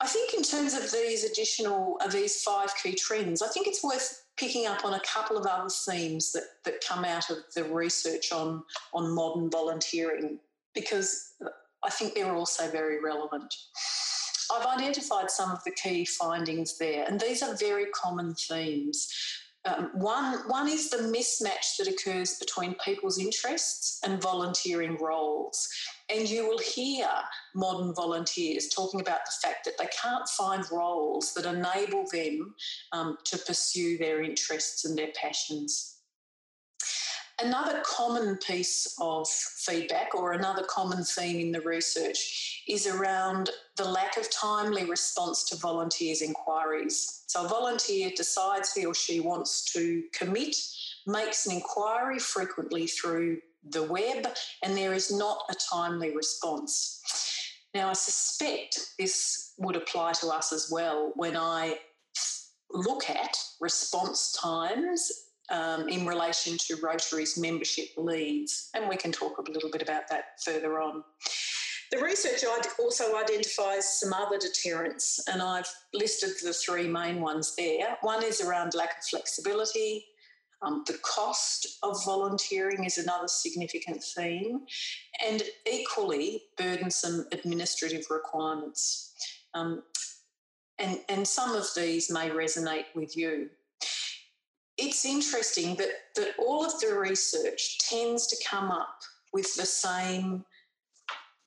I 0.00 0.08
think, 0.08 0.34
in 0.34 0.42
terms 0.42 0.74
of 0.74 0.90
these 0.90 1.22
additional, 1.22 1.96
uh, 2.00 2.08
these 2.08 2.42
five 2.42 2.74
key 2.82 2.96
trends, 2.96 3.40
I 3.40 3.46
think 3.46 3.68
it's 3.68 3.84
worth 3.84 4.24
picking 4.36 4.66
up 4.66 4.84
on 4.84 4.94
a 4.94 5.02
couple 5.06 5.36
of 5.36 5.46
other 5.46 5.70
themes 5.70 6.32
that, 6.32 6.42
that 6.64 6.84
come 6.84 7.04
out 7.04 7.30
of 7.30 7.36
the 7.54 7.62
research 7.62 8.32
on, 8.32 8.64
on 8.92 9.14
modern 9.14 9.48
volunteering 9.48 10.40
because 10.74 11.34
I 11.84 11.90
think 11.90 12.14
they're 12.14 12.34
also 12.34 12.70
very 12.70 13.00
relevant. 13.02 13.54
I've 14.50 14.66
identified 14.66 15.30
some 15.30 15.50
of 15.50 15.62
the 15.64 15.72
key 15.72 16.04
findings 16.04 16.78
there, 16.78 17.04
and 17.06 17.20
these 17.20 17.42
are 17.42 17.54
very 17.56 17.86
common 17.86 18.34
themes. 18.34 19.08
Um, 19.64 19.90
one, 19.94 20.38
one 20.48 20.68
is 20.68 20.88
the 20.88 20.98
mismatch 20.98 21.76
that 21.78 21.88
occurs 21.88 22.38
between 22.38 22.74
people's 22.84 23.18
interests 23.18 24.00
and 24.04 24.22
volunteering 24.22 24.96
roles. 24.98 25.68
And 26.08 26.28
you 26.28 26.48
will 26.48 26.58
hear 26.58 27.08
modern 27.54 27.94
volunteers 27.94 28.68
talking 28.68 29.00
about 29.00 29.20
the 29.26 29.46
fact 29.46 29.64
that 29.64 29.76
they 29.78 29.88
can't 30.00 30.28
find 30.28 30.64
roles 30.72 31.34
that 31.34 31.44
enable 31.44 32.04
them 32.12 32.54
um, 32.92 33.18
to 33.24 33.36
pursue 33.38 33.98
their 33.98 34.22
interests 34.22 34.84
and 34.84 34.96
their 34.96 35.10
passions. 35.20 35.97
Another 37.40 37.80
common 37.84 38.36
piece 38.38 38.96
of 39.00 39.28
feedback 39.28 40.12
or 40.12 40.32
another 40.32 40.64
common 40.64 41.04
theme 41.04 41.38
in 41.38 41.52
the 41.52 41.60
research 41.60 42.64
is 42.66 42.88
around 42.88 43.50
the 43.76 43.88
lack 43.88 44.16
of 44.16 44.28
timely 44.30 44.84
response 44.84 45.44
to 45.44 45.56
volunteers' 45.56 46.20
inquiries. 46.20 47.22
So, 47.28 47.44
a 47.44 47.48
volunteer 47.48 48.10
decides 48.16 48.72
he 48.72 48.86
or 48.86 48.94
she 48.94 49.20
wants 49.20 49.72
to 49.72 50.02
commit, 50.12 50.56
makes 51.06 51.46
an 51.46 51.52
inquiry 51.54 52.18
frequently 52.18 52.88
through 52.88 53.38
the 53.70 53.84
web, 53.84 54.26
and 54.64 54.76
there 54.76 54.92
is 54.92 55.12
not 55.12 55.42
a 55.48 55.54
timely 55.54 56.16
response. 56.16 57.00
Now, 57.72 57.90
I 57.90 57.92
suspect 57.92 58.94
this 58.98 59.52
would 59.58 59.76
apply 59.76 60.12
to 60.14 60.28
us 60.28 60.52
as 60.52 60.70
well 60.72 61.12
when 61.14 61.36
I 61.36 61.78
look 62.72 63.08
at 63.08 63.36
response 63.60 64.32
times 64.32 65.27
um, 65.50 65.88
in 65.88 66.06
relation 66.06 66.56
to 66.58 66.76
Rotary's 66.82 67.38
membership 67.38 67.88
leads, 67.96 68.70
and 68.74 68.88
we 68.88 68.96
can 68.96 69.12
talk 69.12 69.38
a 69.38 69.50
little 69.50 69.70
bit 69.70 69.82
about 69.82 70.08
that 70.10 70.40
further 70.44 70.80
on. 70.80 71.02
The 71.90 71.98
research 71.98 72.44
also 72.78 73.16
identifies 73.16 74.00
some 74.00 74.12
other 74.12 74.38
deterrents, 74.38 75.26
and 75.26 75.40
I've 75.40 75.68
listed 75.94 76.30
the 76.42 76.52
three 76.52 76.86
main 76.86 77.20
ones 77.20 77.54
there. 77.56 77.96
One 78.02 78.22
is 78.22 78.42
around 78.42 78.74
lack 78.74 78.98
of 78.98 79.04
flexibility. 79.04 80.04
Um, 80.60 80.82
the 80.86 80.98
cost 81.02 81.78
of 81.82 82.04
volunteering 82.04 82.84
is 82.84 82.98
another 82.98 83.28
significant 83.28 84.02
theme, 84.02 84.66
and 85.26 85.42
equally 85.70 86.42
burdensome 86.58 87.26
administrative 87.32 88.04
requirements. 88.10 89.14
Um, 89.54 89.82
and, 90.78 90.98
and 91.08 91.26
some 91.26 91.54
of 91.54 91.66
these 91.74 92.10
may 92.10 92.28
resonate 92.28 92.86
with 92.94 93.16
you 93.16 93.48
it's 94.78 95.04
interesting 95.04 95.74
that, 95.76 95.90
that 96.14 96.34
all 96.38 96.64
of 96.64 96.80
the 96.80 96.94
research 96.94 97.78
tends 97.78 98.26
to 98.28 98.36
come 98.48 98.70
up 98.70 99.00
with 99.32 99.54
the 99.56 99.66
same 99.66 100.44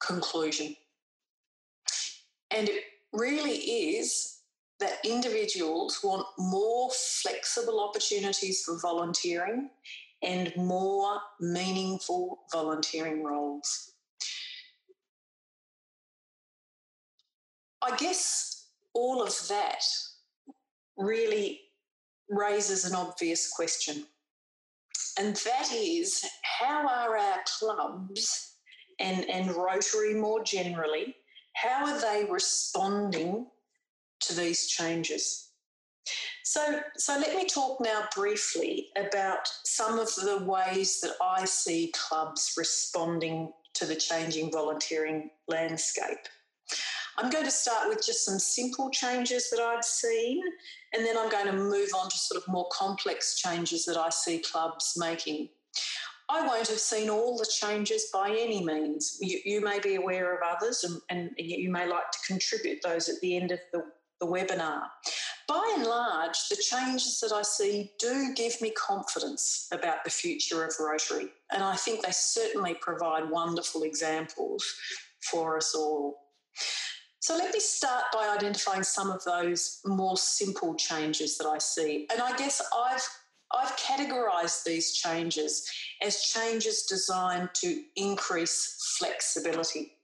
conclusion. 0.05 0.75
And 2.51 2.67
it 2.67 2.83
really 3.13 3.55
is 3.55 4.39
that 4.79 4.97
individuals 5.05 5.99
want 6.03 6.25
more 6.37 6.89
flexible 7.21 7.79
opportunities 7.79 8.63
for 8.63 8.79
volunteering 8.79 9.69
and 10.23 10.51
more 10.57 11.19
meaningful 11.39 12.39
volunteering 12.51 13.23
roles. 13.23 13.93
I 17.81 17.95
guess 17.95 18.67
all 18.93 19.23
of 19.23 19.35
that 19.47 19.83
really 20.97 21.61
raises 22.31 22.85
an 22.85 22.95
obvious 22.95 23.49
question. 23.49 24.05
And 25.19 25.35
that 25.35 25.71
is 25.73 26.25
how 26.59 26.87
are 26.87 27.17
our 27.17 27.39
clubs 27.59 28.55
and, 28.99 29.29
and 29.29 29.51
Rotary 29.51 30.13
more 30.13 30.43
generally, 30.43 31.15
how 31.53 31.85
are 31.85 31.99
they 31.99 32.25
responding 32.29 33.47
to 34.21 34.35
these 34.35 34.67
changes? 34.67 35.49
So, 36.43 36.81
so 36.97 37.17
let 37.17 37.35
me 37.35 37.45
talk 37.45 37.79
now 37.81 38.07
briefly 38.15 38.87
about 38.97 39.47
some 39.65 39.99
of 39.99 40.13
the 40.15 40.43
ways 40.45 40.99
that 41.01 41.13
I 41.21 41.45
see 41.45 41.93
clubs 41.95 42.53
responding 42.57 43.51
to 43.75 43.85
the 43.85 43.95
changing 43.95 44.51
volunteering 44.51 45.29
landscape. 45.47 46.27
I'm 47.17 47.29
going 47.29 47.45
to 47.45 47.51
start 47.51 47.89
with 47.89 48.05
just 48.05 48.25
some 48.25 48.39
simple 48.39 48.89
changes 48.89 49.49
that 49.49 49.59
I've 49.59 49.83
seen, 49.83 50.41
and 50.93 51.05
then 51.05 51.17
I'm 51.17 51.29
going 51.29 51.47
to 51.47 51.53
move 51.53 51.89
on 51.95 52.09
to 52.09 52.17
sort 52.17 52.41
of 52.41 52.47
more 52.47 52.67
complex 52.71 53.35
changes 53.39 53.85
that 53.85 53.97
I 53.97 54.09
see 54.09 54.39
clubs 54.39 54.93
making. 54.97 55.49
I 56.29 56.47
won't 56.47 56.67
have 56.69 56.79
seen 56.79 57.09
all 57.09 57.37
the 57.37 57.45
changes 57.45 58.07
by 58.13 58.29
any 58.29 58.63
means. 58.63 59.17
You, 59.19 59.39
you 59.43 59.61
may 59.61 59.79
be 59.79 59.95
aware 59.95 60.33
of 60.33 60.39
others 60.43 60.85
and, 60.85 61.01
and, 61.09 61.31
you 61.37 61.69
may 61.69 61.85
like 61.85 62.09
to 62.11 62.19
contribute 62.25 62.81
those 62.81 63.09
at 63.09 63.19
the 63.19 63.35
end 63.35 63.51
of 63.51 63.59
the, 63.73 63.83
the 64.21 64.25
webinar. 64.25 64.83
By 65.49 65.73
and 65.75 65.85
large, 65.85 66.37
the 66.49 66.55
changes 66.55 67.19
that 67.19 67.33
I 67.33 67.41
see 67.41 67.91
do 67.99 68.33
give 68.33 68.61
me 68.61 68.71
confidence 68.71 69.67
about 69.73 70.05
the 70.05 70.09
future 70.09 70.63
of 70.63 70.73
Rotary, 70.79 71.27
and 71.51 71.61
I 71.61 71.75
think 71.75 72.05
they 72.05 72.11
certainly 72.11 72.75
provide 72.75 73.29
wonderful 73.29 73.83
examples 73.83 74.65
for 75.29 75.57
us 75.57 75.75
all. 75.75 76.15
So 77.21 77.37
let 77.37 77.53
me 77.53 77.59
start 77.59 78.05
by 78.11 78.35
identifying 78.35 78.81
some 78.81 79.11
of 79.11 79.23
those 79.23 79.79
more 79.85 80.17
simple 80.17 80.73
changes 80.73 81.37
that 81.37 81.45
I 81.45 81.59
see. 81.59 82.07
And 82.11 82.19
I 82.19 82.35
guess 82.35 82.61
I've 82.75 83.07
I've 83.53 83.75
categorized 83.77 84.63
these 84.63 84.93
changes 84.93 85.69
as 86.01 86.23
changes 86.23 86.83
designed 86.83 87.49
to 87.55 87.83
increase 87.95 88.95
flexibility. 88.97 89.97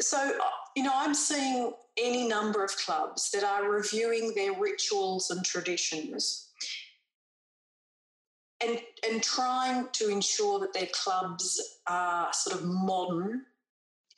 So, 0.00 0.18
uh, 0.18 0.48
you 0.76 0.82
know, 0.82 0.92
I'm 0.92 1.14
seeing 1.14 1.72
any 1.96 2.26
number 2.26 2.64
of 2.64 2.76
clubs 2.76 3.30
that 3.30 3.44
are 3.44 3.70
reviewing 3.70 4.34
their 4.34 4.52
rituals 4.52 5.30
and 5.30 5.44
traditions 5.44 6.50
and, 8.60 8.80
and 9.08 9.22
trying 9.22 9.86
to 9.92 10.08
ensure 10.08 10.58
that 10.58 10.74
their 10.74 10.88
clubs 10.92 11.78
are 11.86 12.32
sort 12.32 12.60
of 12.60 12.66
modern 12.66 13.42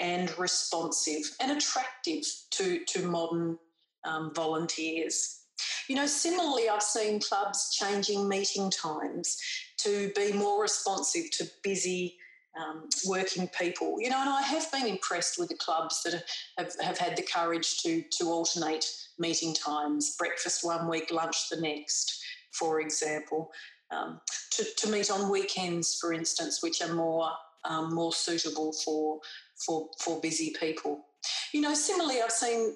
and 0.00 0.36
responsive 0.38 1.22
and 1.40 1.52
attractive 1.52 2.22
to, 2.50 2.84
to 2.84 3.06
modern 3.06 3.58
um, 4.04 4.32
volunteers. 4.34 5.42
You 5.88 5.96
know, 5.96 6.06
similarly, 6.06 6.68
I've 6.68 6.82
seen 6.82 7.20
clubs 7.20 7.74
changing 7.74 8.28
meeting 8.28 8.70
times 8.70 9.38
to 9.78 10.12
be 10.14 10.32
more 10.32 10.60
responsive 10.60 11.30
to 11.32 11.48
busy 11.62 12.16
um, 12.58 12.88
working 13.06 13.48
people. 13.48 14.00
You 14.00 14.10
know, 14.10 14.20
and 14.20 14.30
I 14.30 14.42
have 14.42 14.70
been 14.72 14.86
impressed 14.86 15.38
with 15.38 15.48
the 15.48 15.56
clubs 15.56 16.02
that 16.02 16.24
have, 16.58 16.72
have 16.80 16.98
had 16.98 17.16
the 17.16 17.22
courage 17.22 17.82
to, 17.82 18.02
to 18.18 18.26
alternate 18.26 18.90
meeting 19.18 19.54
times, 19.54 20.16
breakfast 20.18 20.64
one 20.64 20.88
week, 20.88 21.10
lunch 21.10 21.48
the 21.50 21.60
next, 21.60 22.22
for 22.52 22.80
example. 22.80 23.50
Um, 23.90 24.20
to, 24.52 24.64
to 24.78 24.90
meet 24.90 25.10
on 25.10 25.30
weekends, 25.30 25.96
for 26.00 26.12
instance, 26.12 26.62
which 26.62 26.82
are 26.82 26.92
more 26.92 27.30
um, 27.68 27.94
more 27.94 28.12
suitable 28.12 28.72
for 28.72 29.20
for 29.64 29.88
for 30.00 30.20
busy 30.20 30.54
people. 30.58 31.04
You 31.52 31.60
know, 31.60 31.74
similarly, 31.74 32.20
I've 32.22 32.32
seen 32.32 32.74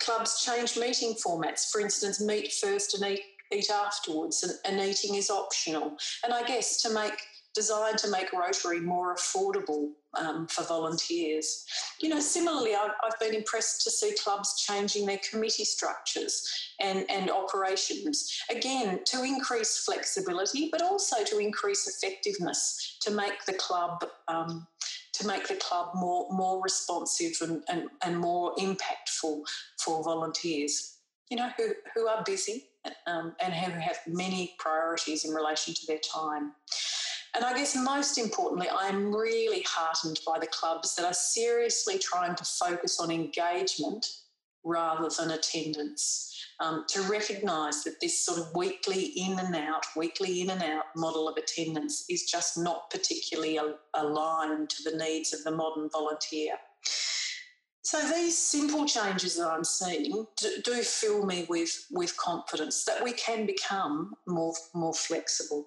clubs 0.00 0.42
change 0.44 0.76
meeting 0.76 1.14
formats. 1.14 1.70
For 1.70 1.80
instance, 1.80 2.20
meet 2.20 2.52
first 2.52 2.94
and 2.94 3.12
eat 3.12 3.22
eat 3.52 3.70
afterwards, 3.70 4.42
and, 4.42 4.80
and 4.80 4.88
eating 4.88 5.14
is 5.14 5.30
optional. 5.30 5.96
And 6.24 6.32
I 6.32 6.42
guess 6.44 6.82
to 6.82 6.90
make 6.90 7.14
designed 7.54 7.98
to 7.98 8.10
make 8.10 8.32
Rotary 8.32 8.80
more 8.80 9.14
affordable 9.14 9.90
um, 10.18 10.46
for 10.48 10.64
volunteers. 10.64 11.64
You 12.00 12.08
know, 12.08 12.20
similarly, 12.20 12.74
I've, 12.74 12.90
I've, 13.04 13.18
been 13.20 13.34
impressed 13.34 13.82
to 13.84 13.90
see 13.90 14.14
clubs 14.22 14.60
changing 14.60 15.06
their 15.06 15.20
committee 15.30 15.64
structures 15.64 16.46
and, 16.80 17.08
and 17.08 17.30
operations, 17.30 18.36
again, 18.50 19.00
to 19.06 19.22
increase 19.22 19.84
flexibility, 19.84 20.68
but 20.70 20.82
also 20.82 21.24
to 21.24 21.38
increase 21.38 21.86
effectiveness, 21.86 22.98
to 23.02 23.12
make 23.12 23.44
the 23.46 23.54
club. 23.54 24.04
Um, 24.28 24.66
to 25.14 25.26
make 25.26 25.48
the 25.48 25.56
club 25.56 25.88
more 25.94 26.26
more 26.30 26.62
responsive 26.62 27.32
and, 27.40 27.62
and, 27.68 27.88
and 28.04 28.18
more 28.18 28.54
impactful 28.56 29.42
for 29.78 30.02
volunteers, 30.02 30.98
you 31.30 31.36
know, 31.36 31.50
who, 31.56 31.72
who 31.94 32.06
are 32.06 32.22
busy 32.24 32.66
um, 33.06 33.34
and 33.42 33.54
who 33.54 33.72
have 33.72 33.98
many 34.06 34.54
priorities 34.58 35.24
in 35.24 35.32
relation 35.32 35.74
to 35.74 35.86
their 35.86 35.98
time. 35.98 36.52
And 37.34 37.44
I 37.44 37.52
guess 37.56 37.74
most 37.74 38.16
importantly, 38.16 38.68
I'm 38.70 39.12
really 39.12 39.64
heartened 39.66 40.20
by 40.26 40.38
the 40.38 40.46
clubs 40.46 40.94
that 40.94 41.04
are 41.04 41.14
seriously 41.14 41.98
trying 41.98 42.36
to 42.36 42.44
focus 42.44 43.00
on 43.00 43.10
engagement 43.10 44.06
rather 44.62 45.08
than 45.18 45.32
attendance. 45.32 46.30
Um, 46.60 46.84
to 46.90 47.02
recognise 47.02 47.82
that 47.82 48.00
this 48.00 48.24
sort 48.24 48.38
of 48.38 48.54
weekly 48.54 49.06
in 49.16 49.40
and 49.40 49.56
out, 49.56 49.84
weekly 49.96 50.40
in 50.40 50.50
and 50.50 50.62
out 50.62 50.84
model 50.94 51.28
of 51.28 51.36
attendance 51.36 52.04
is 52.08 52.30
just 52.30 52.56
not 52.56 52.90
particularly 52.90 53.58
al- 53.58 53.80
aligned 53.94 54.70
to 54.70 54.88
the 54.88 54.96
needs 54.96 55.34
of 55.34 55.42
the 55.42 55.50
modern 55.50 55.90
volunteer. 55.90 56.54
So 57.82 58.00
these 58.08 58.38
simple 58.38 58.86
changes 58.86 59.36
that 59.36 59.48
I'm 59.48 59.64
seeing 59.64 60.26
do, 60.36 60.48
do 60.64 60.82
fill 60.82 61.26
me 61.26 61.44
with, 61.48 61.86
with 61.90 62.16
confidence 62.16 62.84
that 62.84 63.02
we 63.02 63.12
can 63.14 63.46
become 63.46 64.14
more, 64.28 64.54
more 64.74 64.94
flexible. 64.94 65.66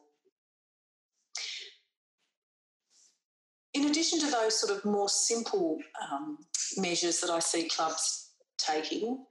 in 3.77 3.86
addition 3.89 4.20
to 4.20 4.32
those 4.32 4.60
sort 4.60 4.75
of 4.75 4.84
more 4.86 5.10
simple 5.10 5.77
um, 6.12 6.38
measures 6.77 7.20
that 7.20 7.29
I 7.29 7.39
see 7.39 7.70
clubs 7.70 8.32
taking, 8.58 9.24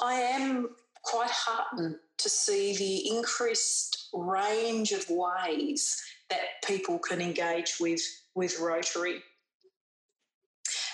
I 0.00 0.14
am 0.14 0.70
quite 1.04 1.30
heartened 1.30 1.96
to 2.18 2.28
see 2.28 2.76
the 2.76 3.16
increased 3.16 4.08
range 4.14 4.92
of 4.92 5.04
ways 5.08 6.00
that 6.30 6.62
people 6.64 6.98
can 6.98 7.20
engage 7.20 7.74
with, 7.80 8.00
with 8.34 8.58
Rotary. 8.60 9.22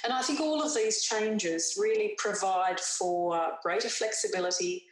And 0.04 0.12
I 0.12 0.22
think 0.22 0.40
all 0.40 0.62
of 0.62 0.74
these 0.74 1.02
changes 1.02 1.76
really 1.78 2.14
provide 2.18 2.80
for 2.80 3.52
greater 3.62 3.88
flexibility, 3.88 4.84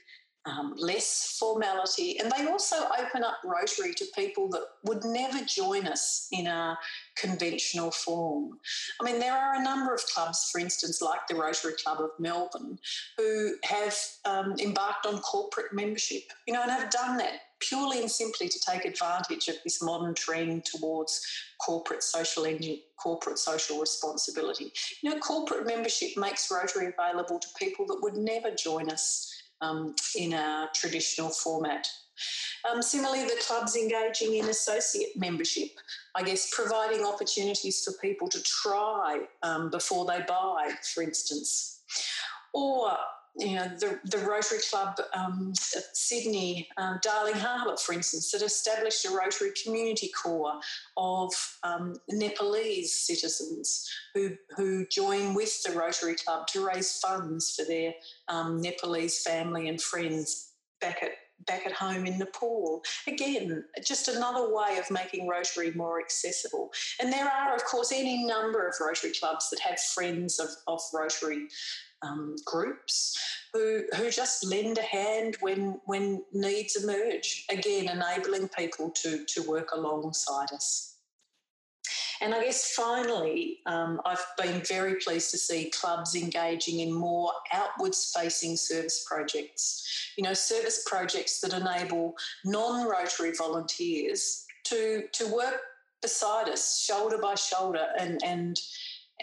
um, 0.46 0.74
less 0.76 1.36
formality, 1.38 2.18
and 2.18 2.30
they 2.30 2.46
also 2.46 2.76
open 2.98 3.24
up 3.24 3.38
Rotary 3.44 3.94
to 3.94 4.04
people 4.14 4.48
that 4.50 4.62
would 4.84 5.04
never 5.04 5.44
join 5.44 5.86
us 5.86 6.28
in 6.32 6.46
a 6.46 6.78
conventional 7.16 7.90
form. 7.90 8.58
I 9.00 9.04
mean, 9.04 9.18
there 9.18 9.36
are 9.36 9.56
a 9.56 9.62
number 9.62 9.92
of 9.94 10.00
clubs, 10.06 10.48
for 10.50 10.60
instance, 10.60 11.02
like 11.02 11.20
the 11.28 11.34
Rotary 11.34 11.74
Club 11.82 12.00
of 12.00 12.10
Melbourne, 12.18 12.78
who 13.16 13.56
have 13.64 13.96
um, 14.24 14.54
embarked 14.60 15.06
on 15.06 15.18
corporate 15.18 15.72
membership, 15.72 16.22
you 16.46 16.54
know, 16.54 16.62
and 16.62 16.70
have 16.70 16.90
done 16.90 17.16
that 17.18 17.40
purely 17.58 18.00
and 18.00 18.10
simply 18.10 18.48
to 18.48 18.60
take 18.60 18.84
advantage 18.84 19.48
of 19.48 19.56
this 19.64 19.82
modern 19.82 20.14
trend 20.14 20.64
towards 20.64 21.20
corporate 21.58 22.02
social 22.02 22.46
corporate 23.02 23.38
social 23.38 23.80
responsibility. 23.80 24.72
You 25.02 25.10
know, 25.10 25.18
corporate 25.18 25.66
membership 25.66 26.10
makes 26.16 26.50
Rotary 26.50 26.92
available 26.92 27.38
to 27.38 27.48
people 27.58 27.86
that 27.86 28.00
would 28.02 28.16
never 28.16 28.50
join 28.50 28.90
us 28.90 29.32
um, 29.60 29.94
in 30.16 30.32
a 30.32 30.68
traditional 30.74 31.30
format. 31.30 31.86
Um, 32.70 32.82
similarly, 32.82 33.24
the 33.24 33.40
club's 33.46 33.76
engaging 33.76 34.36
in 34.36 34.48
associate 34.48 35.10
membership, 35.16 35.70
I 36.14 36.22
guess 36.22 36.50
providing 36.54 37.04
opportunities 37.04 37.84
for 37.84 37.92
people 38.00 38.28
to 38.28 38.42
try 38.42 39.20
um, 39.42 39.70
before 39.70 40.06
they 40.06 40.20
buy, 40.26 40.70
for 40.94 41.02
instance. 41.02 41.82
Or 42.54 42.96
you 43.38 43.54
know, 43.54 43.68
the, 43.78 44.00
the 44.04 44.18
Rotary 44.18 44.58
Club 44.70 44.96
um, 45.14 45.52
Sydney, 45.54 46.68
um, 46.78 46.98
Darling 47.02 47.34
Harbour, 47.34 47.76
for 47.76 47.92
instance, 47.92 48.30
that 48.32 48.42
established 48.42 49.04
a 49.04 49.10
Rotary 49.10 49.50
community 49.62 50.10
corps 50.10 50.58
of 50.96 51.32
um, 51.62 51.96
Nepalese 52.08 52.94
citizens 52.94 53.88
who, 54.14 54.30
who 54.56 54.86
join 54.86 55.34
with 55.34 55.62
the 55.62 55.72
Rotary 55.72 56.16
Club 56.16 56.46
to 56.48 56.66
raise 56.66 56.98
funds 56.98 57.54
for 57.54 57.64
their 57.66 57.92
um, 58.28 58.60
Nepalese 58.60 59.22
family 59.22 59.68
and 59.68 59.80
friends 59.80 60.52
back 60.80 61.02
at 61.02 61.10
back 61.46 61.66
at 61.66 61.72
home 61.72 62.06
in 62.06 62.18
Nepal. 62.18 62.82
Again, 63.06 63.64
just 63.84 64.08
another 64.08 64.54
way 64.54 64.78
of 64.78 64.90
making 64.90 65.28
Rotary 65.28 65.72
more 65.72 66.00
accessible. 66.00 66.70
And 67.00 67.12
there 67.12 67.28
are, 67.28 67.54
of 67.54 67.64
course, 67.64 67.92
any 67.92 68.24
number 68.24 68.66
of 68.66 68.74
Rotary 68.80 69.12
clubs 69.12 69.50
that 69.50 69.60
have 69.60 69.78
friends 69.78 70.38
of, 70.38 70.48
of 70.66 70.80
Rotary 70.94 71.48
um, 72.02 72.36
groups 72.44 73.18
who 73.52 73.84
who 73.96 74.10
just 74.10 74.44
lend 74.44 74.78
a 74.78 74.82
hand 74.82 75.36
when 75.40 75.80
when 75.86 76.22
needs 76.32 76.76
emerge. 76.76 77.44
Again, 77.50 77.88
enabling 77.88 78.48
people 78.48 78.90
to 79.02 79.24
to 79.24 79.42
work 79.42 79.72
alongside 79.72 80.52
us. 80.52 80.96
And 82.20 82.34
I 82.34 82.44
guess 82.44 82.72
finally, 82.72 83.58
um, 83.66 84.00
I've 84.06 84.24
been 84.38 84.62
very 84.62 84.96
pleased 84.96 85.30
to 85.32 85.38
see 85.38 85.70
clubs 85.70 86.14
engaging 86.14 86.80
in 86.80 86.92
more 86.92 87.32
outwards 87.52 88.12
facing 88.16 88.56
service 88.56 89.04
projects. 89.06 90.12
You 90.16 90.24
know, 90.24 90.32
service 90.32 90.84
projects 90.86 91.40
that 91.40 91.52
enable 91.52 92.14
non 92.44 92.88
Rotary 92.88 93.32
volunteers 93.36 94.44
to, 94.64 95.04
to 95.12 95.34
work 95.34 95.60
beside 96.00 96.48
us, 96.48 96.80
shoulder 96.80 97.18
by 97.18 97.34
shoulder, 97.34 97.86
and, 97.98 98.20
and, 98.24 98.58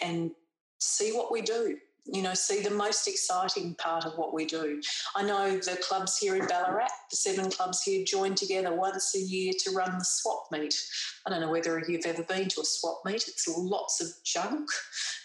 and 0.01 0.31
see 0.79 1.11
what 1.13 1.31
we 1.31 1.41
do 1.41 1.77
you 2.05 2.21
know, 2.21 2.33
see 2.33 2.61
the 2.61 2.69
most 2.69 3.07
exciting 3.07 3.75
part 3.75 4.05
of 4.05 4.17
what 4.17 4.33
we 4.33 4.45
do. 4.45 4.81
I 5.15 5.23
know 5.23 5.57
the 5.57 5.79
clubs 5.81 6.17
here 6.17 6.35
in 6.35 6.45
Ballarat, 6.47 6.89
the 7.09 7.15
seven 7.15 7.49
clubs 7.49 7.81
here 7.81 8.03
join 8.03 8.35
together 8.35 8.75
once 8.75 9.15
a 9.15 9.19
year 9.19 9.53
to 9.59 9.71
run 9.71 9.97
the 9.97 10.03
swap 10.03 10.47
meet. 10.51 10.75
I 11.25 11.29
don't 11.29 11.39
know 11.39 11.51
whether 11.51 11.81
you've 11.87 12.05
ever 12.05 12.23
been 12.23 12.49
to 12.49 12.61
a 12.61 12.65
swap 12.65 13.01
meet. 13.05 13.27
It's 13.27 13.47
lots 13.47 14.01
of 14.01 14.07
junk, 14.25 14.69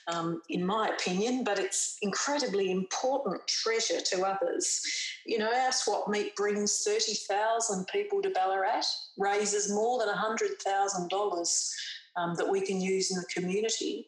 um, 0.07 0.41
in 0.49 0.65
my 0.65 0.89
opinion, 0.89 1.43
but 1.43 1.59
it's 1.59 1.99
incredibly 2.03 2.71
important 2.71 3.47
treasure 3.49 4.01
to 4.01 4.23
others. 4.23 4.81
You 5.27 5.39
know, 5.39 5.53
our 5.53 5.73
swap 5.73 6.09
meet 6.09 6.37
brings 6.37 6.85
30,000 6.85 7.89
people 7.89 8.23
to 8.23 8.31
Ballarat, 8.31 8.85
raises 9.17 9.73
more 9.73 9.99
than 9.99 10.15
$100,000 10.15 11.71
um, 12.17 12.35
that 12.37 12.49
we 12.49 12.61
can 12.61 12.81
use 12.81 13.11
in 13.11 13.19
the 13.19 13.27
community 13.35 14.07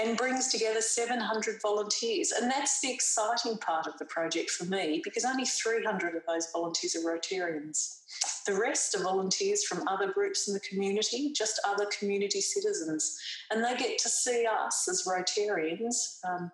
and 0.00 0.16
brings 0.16 0.48
together 0.48 0.80
700 0.80 1.60
volunteers. 1.60 2.32
And 2.32 2.50
that's 2.50 2.80
the 2.80 2.92
exciting 2.92 3.58
part 3.58 3.86
of 3.86 3.98
the 3.98 4.04
project 4.04 4.50
for 4.50 4.64
me 4.64 5.00
because 5.02 5.24
only 5.24 5.44
300 5.44 6.14
of 6.14 6.22
those 6.26 6.48
volunteers 6.52 6.94
are 6.96 7.00
Rotarians. 7.00 8.00
The 8.46 8.54
rest 8.54 8.94
are 8.94 9.02
volunteers 9.02 9.64
from 9.64 9.86
other 9.88 10.12
groups 10.12 10.48
in 10.48 10.54
the 10.54 10.60
community, 10.60 11.32
just 11.32 11.60
other 11.66 11.86
community 11.98 12.40
citizens. 12.40 13.18
And 13.50 13.64
they 13.64 13.76
get 13.76 13.98
to 13.98 14.08
see 14.08 14.46
us 14.46 14.88
as 14.88 15.04
Rotarians. 15.06 16.18
Um, 16.28 16.50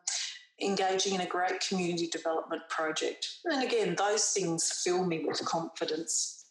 engaging 0.62 1.14
in 1.14 1.20
a 1.20 1.26
great 1.26 1.60
community 1.60 2.06
development 2.06 2.62
project. 2.68 3.26
And 3.44 3.64
again, 3.64 3.96
those 3.96 4.26
things 4.30 4.82
fill 4.84 5.04
me 5.04 5.24
with 5.26 5.44
confidence. 5.44 6.46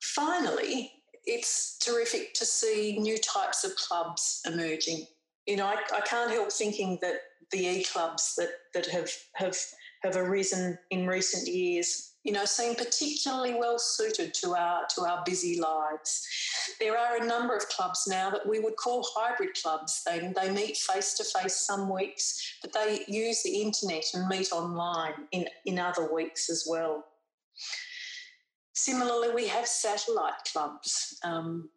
Finally, 0.00 0.92
it's 1.26 1.78
terrific 1.78 2.34
to 2.34 2.44
see 2.44 2.98
new 2.98 3.18
types 3.18 3.64
of 3.64 3.74
clubs 3.76 4.40
emerging. 4.46 5.06
You 5.46 5.56
know, 5.56 5.66
I, 5.66 5.76
I 5.94 6.00
can't 6.00 6.30
help 6.30 6.52
thinking 6.52 6.98
that 7.02 7.16
the 7.50 7.66
e 7.66 7.84
clubs 7.84 8.34
that, 8.36 8.50
that 8.74 8.86
have, 8.86 9.10
have, 9.34 9.56
have 10.02 10.16
arisen 10.16 10.78
in 10.90 11.06
recent 11.06 11.48
years, 11.48 12.14
you 12.22 12.32
know, 12.32 12.44
seem 12.44 12.74
particularly 12.74 13.54
well 13.54 13.78
suited 13.78 14.34
to 14.34 14.54
our, 14.54 14.82
to 14.94 15.02
our 15.02 15.22
busy 15.24 15.58
lives. 15.58 16.26
There 16.78 16.96
are 16.96 17.16
a 17.16 17.26
number 17.26 17.56
of 17.56 17.68
clubs 17.68 18.06
now 18.06 18.30
that 18.30 18.48
we 18.48 18.60
would 18.60 18.76
call 18.76 19.06
hybrid 19.14 19.50
clubs. 19.60 20.02
They, 20.06 20.32
they 20.36 20.50
meet 20.50 20.76
face 20.76 21.14
to 21.14 21.24
face 21.24 21.56
some 21.66 21.92
weeks, 21.92 22.58
but 22.62 22.72
they 22.72 23.04
use 23.08 23.42
the 23.42 23.60
internet 23.62 24.04
and 24.14 24.28
meet 24.28 24.52
online 24.52 25.14
in, 25.32 25.46
in 25.64 25.78
other 25.78 26.12
weeks 26.12 26.50
as 26.50 26.66
well. 26.68 27.04
Similarly, 28.80 29.34
we 29.34 29.46
have 29.46 29.66
satellite 29.66 30.42
clubs. 30.50 31.18
Um, 31.22 31.68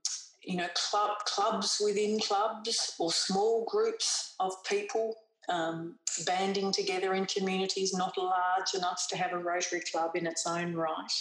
you 0.41 0.55
know, 0.55 0.67
club 0.73 1.17
clubs 1.25 1.81
within 1.83 2.17
clubs 2.17 2.95
or 2.97 3.11
small 3.11 3.65
groups 3.69 4.35
of 4.39 4.53
people 4.63 5.13
um, 5.49 5.95
banding 6.25 6.71
together 6.71 7.13
in 7.13 7.25
communities 7.25 7.93
not 7.93 8.17
large 8.17 8.73
enough 8.73 9.05
to 9.09 9.17
have 9.17 9.33
a 9.33 9.37
Rotary 9.37 9.81
Club 9.81 10.11
in 10.15 10.25
its 10.25 10.47
own 10.47 10.75
right. 10.75 11.13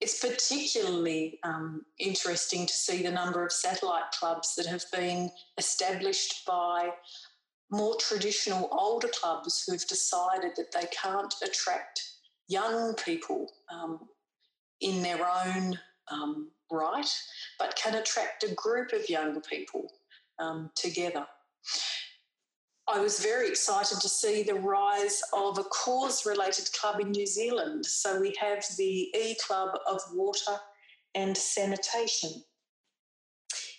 It's 0.00 0.20
particularly 0.20 1.40
um, 1.42 1.82
interesting 1.98 2.64
to 2.64 2.72
see 2.72 3.02
the 3.02 3.10
number 3.10 3.44
of 3.44 3.50
satellite 3.50 4.12
clubs 4.16 4.54
that 4.54 4.66
have 4.66 4.84
been 4.92 5.30
established 5.58 6.46
by 6.46 6.90
more 7.72 7.96
traditional 7.96 8.68
older 8.70 9.08
clubs 9.08 9.64
who've 9.66 9.88
decided 9.88 10.52
that 10.56 10.70
they 10.72 10.86
can't 10.92 11.34
attract 11.42 12.11
young 12.48 12.94
people 12.94 13.50
um, 13.72 14.00
in 14.80 15.02
their 15.02 15.26
own 15.26 15.78
um, 16.10 16.50
right, 16.70 17.08
but 17.58 17.76
can 17.76 17.94
attract 17.94 18.44
a 18.44 18.54
group 18.54 18.92
of 18.92 19.08
young 19.08 19.40
people 19.42 19.92
um, 20.38 20.70
together. 20.74 21.26
I 22.88 22.98
was 22.98 23.20
very 23.20 23.48
excited 23.48 24.00
to 24.00 24.08
see 24.08 24.42
the 24.42 24.54
rise 24.54 25.22
of 25.32 25.58
a 25.58 25.64
cause 25.64 26.26
related 26.26 26.68
club 26.72 27.00
in 27.00 27.12
New 27.12 27.26
Zealand. 27.26 27.86
So 27.86 28.20
we 28.20 28.34
have 28.40 28.64
the 28.76 29.16
E 29.16 29.36
Club 29.46 29.70
of 29.86 30.00
Water 30.12 30.58
and 31.14 31.36
Sanitation 31.36 32.42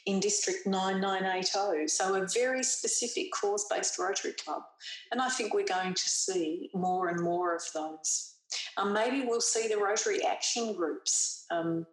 in 0.06 0.20
District 0.20 0.66
9980. 0.66 1.88
So, 1.88 2.16
a 2.16 2.28
very 2.28 2.64
specific 2.64 3.32
cause 3.32 3.66
based 3.70 4.00
Rotary 4.00 4.34
Club. 4.34 4.64
And 5.12 5.22
I 5.22 5.30
think 5.30 5.54
we're 5.54 5.66
going 5.66 5.94
to 5.94 6.10
see 6.10 6.70
more 6.74 7.10
and 7.10 7.22
more 7.22 7.56
of 7.56 7.64
those. 7.74 8.33
Um, 8.78 8.94
maybe 8.94 9.24
we'll 9.26 9.42
see 9.42 9.68
the 9.68 9.78
Rotary 9.78 10.24
action 10.26 10.74
groups 10.74 11.46
um, 11.52 11.86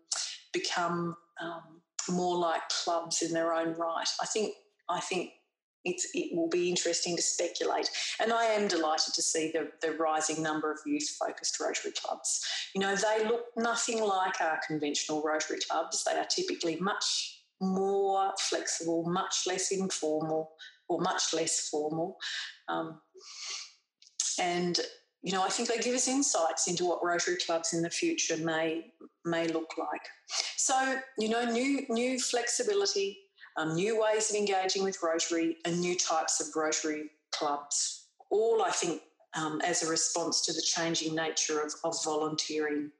become 0.52 1.16
um, 1.40 1.80
more 2.08 2.36
like 2.36 2.62
clubs 2.68 3.22
in 3.22 3.32
their 3.32 3.52
own 3.52 3.74
right. 3.74 4.08
I 4.20 4.26
think, 4.26 4.54
I 4.88 5.00
think 5.00 5.30
it 5.84 6.36
will 6.36 6.48
be 6.48 6.68
interesting 6.68 7.16
to 7.16 7.22
speculate. 7.22 7.88
And 8.20 8.32
I 8.32 8.44
am 8.44 8.68
delighted 8.68 9.14
to 9.14 9.22
see 9.22 9.50
the, 9.52 9.70
the 9.80 9.96
rising 9.96 10.42
number 10.42 10.70
of 10.70 10.78
youth 10.84 11.16
focused 11.18 11.58
Rotary 11.58 11.92
clubs. 11.92 12.44
You 12.74 12.80
know, 12.82 12.94
they 12.94 13.24
look 13.24 13.44
nothing 13.56 14.02
like 14.02 14.40
our 14.40 14.60
conventional 14.66 15.22
Rotary 15.22 15.58
clubs. 15.68 16.04
They 16.04 16.18
are 16.18 16.26
typically 16.26 16.76
much 16.80 17.38
more 17.60 18.32
flexible, 18.38 19.04
much 19.08 19.44
less 19.46 19.70
informal, 19.70 20.50
or 20.88 21.00
much 21.00 21.32
less 21.32 21.68
formal. 21.68 22.16
Um, 22.68 23.00
and 24.38 24.80
you 25.22 25.32
know, 25.32 25.42
I 25.42 25.48
think 25.48 25.68
they 25.68 25.78
give 25.78 25.94
us 25.94 26.08
insights 26.08 26.66
into 26.66 26.86
what 26.86 27.04
Rotary 27.04 27.36
clubs 27.36 27.74
in 27.74 27.82
the 27.82 27.90
future 27.90 28.36
may 28.38 28.92
may 29.24 29.48
look 29.48 29.70
like. 29.78 30.00
So, 30.56 30.98
you 31.18 31.28
know, 31.28 31.44
new 31.44 31.84
new 31.88 32.18
flexibility, 32.18 33.18
um, 33.58 33.74
new 33.74 34.00
ways 34.00 34.30
of 34.30 34.36
engaging 34.36 34.82
with 34.82 34.98
Rotary, 35.02 35.58
and 35.64 35.80
new 35.80 35.96
types 35.96 36.40
of 36.40 36.46
Rotary 36.56 37.10
clubs. 37.32 38.08
All, 38.30 38.62
I 38.62 38.70
think, 38.70 39.02
um, 39.34 39.60
as 39.62 39.82
a 39.82 39.90
response 39.90 40.40
to 40.46 40.52
the 40.52 40.62
changing 40.62 41.14
nature 41.14 41.60
of, 41.60 41.74
of 41.84 41.96
volunteering. 42.04 42.90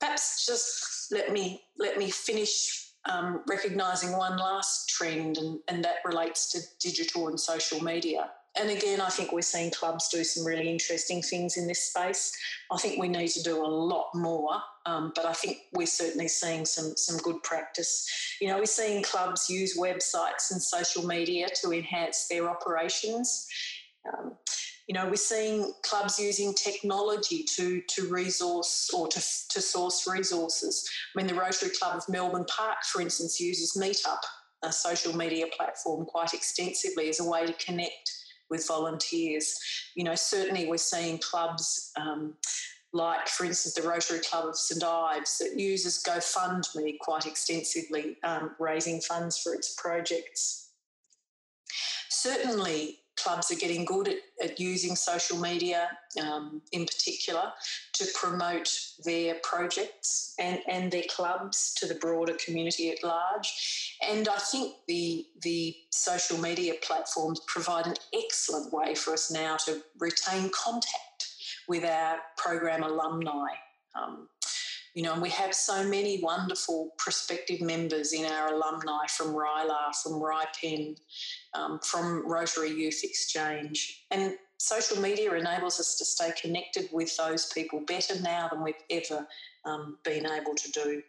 Perhaps 0.00 0.46
just 0.46 1.12
let 1.12 1.32
me 1.32 1.60
let 1.76 1.98
me 1.98 2.10
finish 2.10 2.92
um, 3.08 3.42
recognising 3.48 4.16
one 4.16 4.38
last 4.38 4.88
trend, 4.88 5.36
and, 5.36 5.58
and 5.68 5.84
that 5.84 5.96
relates 6.04 6.50
to 6.52 6.60
digital 6.80 7.28
and 7.28 7.38
social 7.38 7.82
media. 7.82 8.30
And 8.60 8.70
again, 8.70 9.00
I 9.00 9.08
think 9.08 9.32
we're 9.32 9.42
seeing 9.42 9.70
clubs 9.70 10.08
do 10.08 10.24
some 10.24 10.44
really 10.44 10.68
interesting 10.68 11.22
things 11.22 11.56
in 11.56 11.68
this 11.68 11.84
space. 11.84 12.36
I 12.72 12.78
think 12.78 13.00
we 13.00 13.08
need 13.08 13.28
to 13.28 13.42
do 13.42 13.64
a 13.64 13.66
lot 13.66 14.08
more, 14.14 14.60
um, 14.84 15.12
but 15.14 15.26
I 15.26 15.32
think 15.32 15.58
we're 15.72 15.86
certainly 15.86 16.28
seeing 16.28 16.64
some 16.64 16.96
some 16.96 17.18
good 17.18 17.42
practice. 17.44 18.08
You 18.40 18.48
know, 18.48 18.58
we're 18.58 18.66
seeing 18.66 19.02
clubs 19.02 19.48
use 19.48 19.78
websites 19.78 20.50
and 20.50 20.60
social 20.60 21.06
media 21.06 21.46
to 21.62 21.72
enhance 21.72 22.26
their 22.28 22.48
operations. 22.48 23.46
Um, 24.12 24.32
you 24.88 24.94
know, 24.94 25.06
we're 25.06 25.16
seeing 25.16 25.72
clubs 25.82 26.18
using 26.18 26.52
technology 26.54 27.44
to 27.56 27.80
to 27.82 28.08
resource 28.08 28.90
or 28.92 29.06
to, 29.06 29.20
to 29.50 29.60
source 29.60 30.08
resources. 30.08 30.88
I 31.14 31.18
mean, 31.18 31.28
the 31.28 31.40
Rotary 31.40 31.70
Club 31.70 31.96
of 31.96 32.08
Melbourne 32.08 32.46
Park, 32.48 32.78
for 32.92 33.00
instance, 33.00 33.38
uses 33.38 33.80
Meetup, 33.80 34.22
a 34.64 34.72
social 34.72 35.16
media 35.16 35.46
platform, 35.56 36.06
quite 36.06 36.34
extensively 36.34 37.08
as 37.08 37.20
a 37.20 37.24
way 37.24 37.46
to 37.46 37.52
connect 37.64 38.17
with 38.50 38.66
volunteers. 38.66 39.58
You 39.94 40.04
know, 40.04 40.14
certainly 40.14 40.66
we're 40.66 40.78
seeing 40.78 41.18
clubs. 41.18 41.92
Um, 41.96 42.34
like, 42.92 43.28
for 43.28 43.44
instance, 43.44 43.74
the 43.74 43.86
Rotary 43.86 44.20
Club 44.20 44.46
of 44.46 44.56
St 44.56 44.82
Ives 44.82 45.38
that 45.38 45.60
uses 45.60 46.02
GoFundMe 46.02 46.98
quite 47.00 47.26
extensively, 47.26 48.16
um, 48.24 48.52
raising 48.58 49.00
funds 49.00 49.36
for 49.38 49.54
its 49.54 49.74
projects. 49.74 50.70
Certainly, 52.08 53.00
clubs 53.22 53.50
are 53.50 53.56
getting 53.56 53.84
good 53.84 54.08
at, 54.08 54.16
at 54.42 54.60
using 54.60 54.96
social 54.96 55.38
media 55.38 55.90
um, 56.22 56.62
in 56.72 56.86
particular 56.86 57.52
to 57.94 58.06
promote 58.14 58.68
their 59.04 59.36
projects 59.42 60.34
and, 60.38 60.60
and 60.68 60.90
their 60.90 61.04
clubs 61.08 61.74
to 61.74 61.86
the 61.86 61.94
broader 61.96 62.34
community 62.44 62.90
at 62.90 63.02
large. 63.02 63.96
And 64.08 64.28
I 64.28 64.38
think 64.38 64.74
the, 64.86 65.26
the 65.42 65.74
social 65.90 66.38
media 66.38 66.74
platforms 66.82 67.40
provide 67.46 67.86
an 67.86 67.96
excellent 68.14 68.72
way 68.72 68.94
for 68.94 69.12
us 69.12 69.30
now 69.30 69.56
to 69.64 69.82
retain 69.98 70.50
contact 70.50 71.34
with 71.68 71.84
our 71.84 72.16
program 72.36 72.82
alumni. 72.82 73.48
Um, 73.94 74.28
you 74.98 75.04
know, 75.04 75.12
and 75.12 75.22
we 75.22 75.30
have 75.30 75.54
so 75.54 75.84
many 75.84 76.18
wonderful 76.24 76.92
prospective 76.98 77.60
members 77.60 78.12
in 78.12 78.24
our 78.24 78.52
alumni 78.52 79.06
from 79.06 79.28
RYLA, 79.28 79.94
from 80.02 80.14
RYPEN, 80.14 80.96
um, 81.54 81.78
from 81.84 82.28
Rotary 82.28 82.70
Youth 82.72 83.02
Exchange. 83.04 84.06
And 84.10 84.34
social 84.58 85.00
media 85.00 85.32
enables 85.34 85.78
us 85.78 85.94
to 85.98 86.04
stay 86.04 86.32
connected 86.42 86.88
with 86.92 87.16
those 87.16 87.46
people 87.46 87.84
better 87.86 88.20
now 88.22 88.48
than 88.48 88.60
we've 88.60 88.74
ever 88.90 89.24
um, 89.64 89.98
been 90.02 90.26
able 90.26 90.56
to 90.56 90.70
do. 90.72 91.00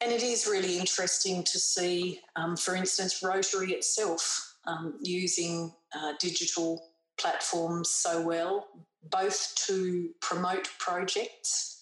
And 0.00 0.12
it 0.12 0.22
is 0.22 0.46
really 0.46 0.78
interesting 0.78 1.42
to 1.42 1.58
see, 1.58 2.20
um, 2.36 2.56
for 2.56 2.76
instance, 2.76 3.24
Rotary 3.24 3.72
itself 3.72 4.54
um, 4.68 4.94
using 5.02 5.74
uh, 5.92 6.12
digital 6.20 6.80
platforms 7.18 7.90
so 7.90 8.22
well, 8.22 8.68
both 9.10 9.52
to 9.66 10.10
promote 10.20 10.68
projects 10.78 11.78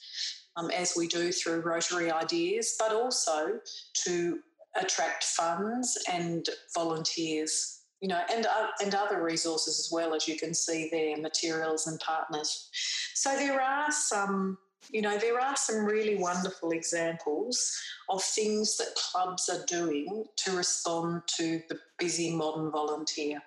um, 0.58 0.70
as 0.70 0.94
we 0.96 1.06
do 1.06 1.30
through 1.32 1.60
Rotary 1.60 2.10
Ideas, 2.10 2.76
but 2.78 2.92
also 2.92 3.60
to 4.04 4.38
attract 4.80 5.24
funds 5.24 5.98
and 6.10 6.46
volunteers, 6.74 7.82
you 8.00 8.08
know, 8.08 8.20
and, 8.32 8.46
uh, 8.46 8.68
and 8.82 8.94
other 8.94 9.22
resources 9.22 9.78
as 9.78 9.90
well, 9.92 10.14
as 10.14 10.26
you 10.28 10.36
can 10.36 10.54
see 10.54 10.88
there, 10.90 11.16
materials 11.16 11.86
and 11.86 11.98
partners. 12.00 12.70
So 13.14 13.34
there 13.36 13.60
are 13.60 13.90
some, 13.90 14.58
you 14.90 15.02
know, 15.02 15.18
there 15.18 15.40
are 15.40 15.56
some 15.56 15.84
really 15.84 16.16
wonderful 16.16 16.70
examples 16.70 17.72
of 18.08 18.22
things 18.22 18.76
that 18.78 18.94
clubs 18.94 19.48
are 19.48 19.64
doing 19.66 20.24
to 20.36 20.56
respond 20.56 21.22
to 21.36 21.60
the 21.68 21.78
busy 21.98 22.34
modern 22.34 22.70
volunteer. 22.70 23.40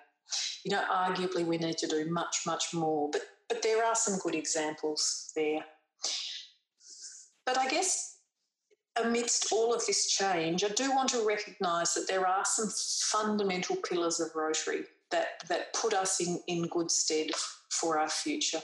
You 0.64 0.72
know, 0.72 0.84
arguably 0.90 1.44
we 1.44 1.58
need 1.58 1.76
to 1.78 1.86
do 1.86 2.10
much, 2.10 2.38
much 2.46 2.72
more, 2.72 3.10
but 3.10 3.22
but 3.48 3.60
there 3.60 3.84
are 3.84 3.94
some 3.94 4.18
good 4.18 4.34
examples 4.34 5.30
there. 5.36 5.62
But 7.44 7.58
I 7.58 7.68
guess 7.68 8.18
amidst 9.02 9.52
all 9.52 9.74
of 9.74 9.84
this 9.86 10.10
change, 10.10 10.64
I 10.64 10.68
do 10.68 10.90
want 10.90 11.08
to 11.10 11.26
recognise 11.26 11.94
that 11.94 12.06
there 12.08 12.26
are 12.26 12.44
some 12.44 12.68
fundamental 12.68 13.76
pillars 13.76 14.20
of 14.20 14.30
Rotary 14.34 14.84
that, 15.10 15.44
that 15.48 15.72
put 15.74 15.94
us 15.94 16.20
in, 16.20 16.40
in 16.46 16.66
good 16.68 16.90
stead 16.90 17.30
for 17.70 17.98
our 17.98 18.08
future. 18.08 18.60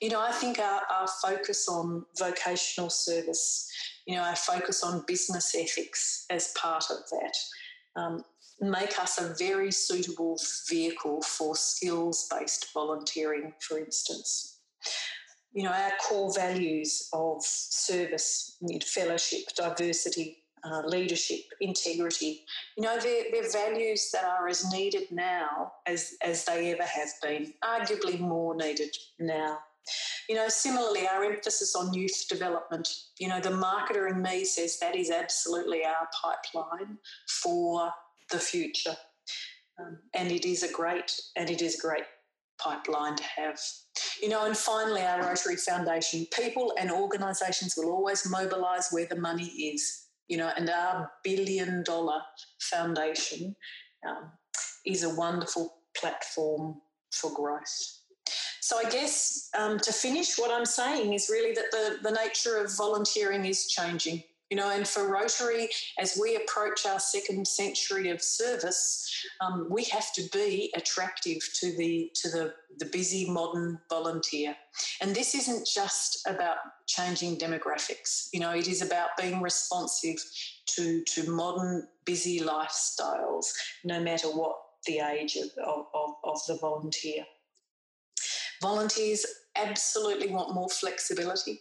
You 0.00 0.10
know, 0.10 0.20
I 0.20 0.32
think 0.32 0.58
our, 0.58 0.82
our 0.90 1.06
focus 1.22 1.68
on 1.68 2.04
vocational 2.18 2.90
service, 2.90 3.70
you 4.06 4.16
know, 4.16 4.22
our 4.22 4.36
focus 4.36 4.82
on 4.82 5.04
business 5.06 5.54
ethics 5.54 6.26
as 6.30 6.52
part 6.60 6.84
of 6.90 6.98
that, 7.10 8.00
um, 8.00 8.24
make 8.60 8.98
us 8.98 9.20
a 9.20 9.34
very 9.38 9.70
suitable 9.70 10.38
vehicle 10.68 11.22
for 11.22 11.54
skills 11.54 12.26
based 12.30 12.72
volunteering, 12.74 13.52
for 13.60 13.78
instance 13.78 14.54
you 15.54 15.62
know, 15.62 15.70
our 15.70 15.92
core 16.02 16.32
values 16.34 17.08
of 17.12 17.42
service, 17.42 18.56
fellowship, 18.84 19.44
diversity, 19.56 20.38
uh, 20.64 20.82
leadership, 20.86 21.40
integrity, 21.60 22.44
you 22.76 22.82
know, 22.82 22.98
they're, 22.98 23.24
they're 23.30 23.50
values 23.50 24.10
that 24.12 24.24
are 24.24 24.48
as 24.48 24.70
needed 24.72 25.04
now 25.12 25.72
as, 25.86 26.14
as 26.22 26.44
they 26.44 26.72
ever 26.72 26.82
have 26.82 27.08
been, 27.22 27.52
arguably 27.62 28.18
more 28.18 28.56
needed 28.56 28.94
now. 29.20 29.58
You 30.28 30.34
know, 30.34 30.48
similarly, 30.48 31.06
our 31.06 31.22
emphasis 31.24 31.76
on 31.76 31.92
youth 31.92 32.24
development, 32.28 32.88
you 33.18 33.28
know, 33.28 33.40
the 33.40 33.50
marketer 33.50 34.10
in 34.10 34.22
me 34.22 34.44
says 34.44 34.78
that 34.80 34.96
is 34.96 35.10
absolutely 35.10 35.84
our 35.84 36.08
pipeline 36.20 36.98
for 37.28 37.90
the 38.30 38.38
future. 38.38 38.96
Um, 39.78 39.98
and 40.14 40.32
it 40.32 40.46
is 40.46 40.62
a 40.62 40.72
great, 40.72 41.20
and 41.36 41.50
it 41.50 41.60
is 41.60 41.78
a 41.78 41.82
great 41.82 42.04
pipeline 42.58 43.16
to 43.16 43.24
have. 43.24 43.58
You 44.22 44.28
know, 44.28 44.46
and 44.46 44.56
finally, 44.56 45.02
our 45.02 45.22
Rotary 45.22 45.56
Foundation 45.56 46.26
people 46.32 46.72
and 46.78 46.90
organisations 46.90 47.74
will 47.76 47.90
always 47.90 48.28
mobilise 48.28 48.88
where 48.90 49.06
the 49.06 49.20
money 49.20 49.46
is. 49.46 50.06
You 50.28 50.38
know, 50.38 50.50
and 50.56 50.70
our 50.70 51.10
billion 51.22 51.82
dollar 51.84 52.20
foundation 52.60 53.54
um, 54.08 54.32
is 54.86 55.04
a 55.04 55.14
wonderful 55.14 55.74
platform 55.96 56.80
for 57.12 57.32
growth. 57.34 58.00
So, 58.60 58.78
I 58.78 58.88
guess 58.88 59.50
um, 59.58 59.78
to 59.80 59.92
finish, 59.92 60.38
what 60.38 60.50
I'm 60.50 60.64
saying 60.64 61.12
is 61.12 61.28
really 61.30 61.52
that 61.52 61.70
the, 61.70 61.98
the 62.02 62.16
nature 62.16 62.56
of 62.56 62.74
volunteering 62.74 63.44
is 63.44 63.66
changing. 63.66 64.22
You 64.50 64.58
know, 64.58 64.70
and 64.70 64.86
for 64.86 65.10
Rotary, 65.10 65.68
as 65.98 66.18
we 66.20 66.36
approach 66.36 66.84
our 66.86 67.00
second 67.00 67.48
century 67.48 68.10
of 68.10 68.20
service, 68.20 69.10
um, 69.40 69.68
we 69.70 69.84
have 69.84 70.12
to 70.14 70.22
be 70.32 70.72
attractive 70.76 71.38
to 71.60 71.76
the 71.76 72.10
to 72.14 72.28
the, 72.30 72.54
the 72.78 72.84
busy 72.86 73.30
modern 73.30 73.80
volunteer. 73.88 74.54
And 75.00 75.14
this 75.14 75.34
isn't 75.34 75.66
just 75.66 76.26
about 76.26 76.58
changing 76.86 77.38
demographics. 77.38 78.28
You 78.32 78.40
know, 78.40 78.50
it 78.50 78.68
is 78.68 78.82
about 78.82 79.16
being 79.18 79.40
responsive 79.40 80.16
to 80.76 81.02
to 81.02 81.30
modern 81.30 81.88
busy 82.04 82.40
lifestyles, 82.40 83.46
no 83.82 84.00
matter 84.00 84.28
what 84.28 84.56
the 84.86 84.98
age 84.98 85.36
of, 85.36 85.50
of, 85.64 86.10
of 86.22 86.38
the 86.46 86.58
volunteer. 86.60 87.24
Volunteers 88.60 89.24
absolutely 89.56 90.28
want 90.28 90.54
more 90.54 90.68
flexibility 90.68 91.60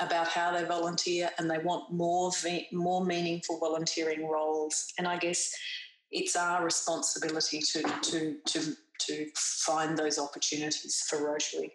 about 0.00 0.28
how 0.28 0.52
they 0.52 0.64
volunteer 0.64 1.30
and 1.38 1.50
they 1.50 1.58
want 1.58 1.92
more 1.92 2.30
more 2.72 3.04
meaningful 3.04 3.58
volunteering 3.58 4.26
roles. 4.28 4.92
And 4.98 5.06
i 5.06 5.16
guess 5.16 5.54
it's 6.10 6.36
our 6.36 6.64
responsibility 6.64 7.60
to 7.60 7.82
to 7.82 8.36
to 8.46 8.74
to 9.00 9.26
find 9.36 9.96
those 9.96 10.18
opportunities 10.18 11.04
for 11.08 11.24
rotary 11.24 11.72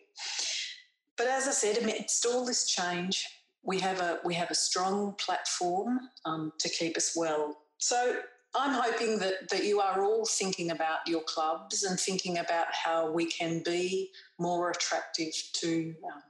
but 1.18 1.26
as 1.28 1.48
i 1.48 1.52
said 1.52 1.78
amidst 1.78 2.26
all 2.26 2.46
this 2.46 2.68
change 2.68 3.26
we 3.66 3.80
have 3.80 4.00
a 4.00 4.20
we 4.24 4.34
have 4.36 4.52
a 4.52 4.56
strong 4.56 5.16
platform 5.20 6.00
um, 6.26 6.54
to 6.60 6.70
keep 6.70 6.96
us 6.96 7.14
well. 7.16 7.58
So 7.78 8.18
I'm 8.56 8.74
hoping 8.74 9.20
that, 9.20 9.50
that 9.50 9.66
you 9.66 9.82
are 9.82 10.04
all 10.04 10.26
thinking 10.26 10.72
about 10.72 11.00
your 11.08 11.22
clubs 11.24 11.84
and 11.84 12.00
thinking 12.00 12.38
about 12.38 12.68
how 12.72 13.12
we 13.12 13.26
can 13.26 13.62
be 13.66 14.12
more 14.40 14.72
attractive 14.72 15.34
to 15.56 15.94
um, 16.06 16.22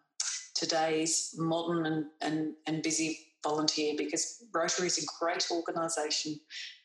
today's 0.56 1.36
modern 1.38 1.86
and, 1.86 2.06
and, 2.22 2.54
and 2.68 2.84
busy 2.84 3.20
volunteer 3.44 3.94
because 3.98 4.44
Rotary 4.54 4.88
is 4.88 4.98
a 4.98 5.06
great 5.20 5.46
organisation 5.52 6.40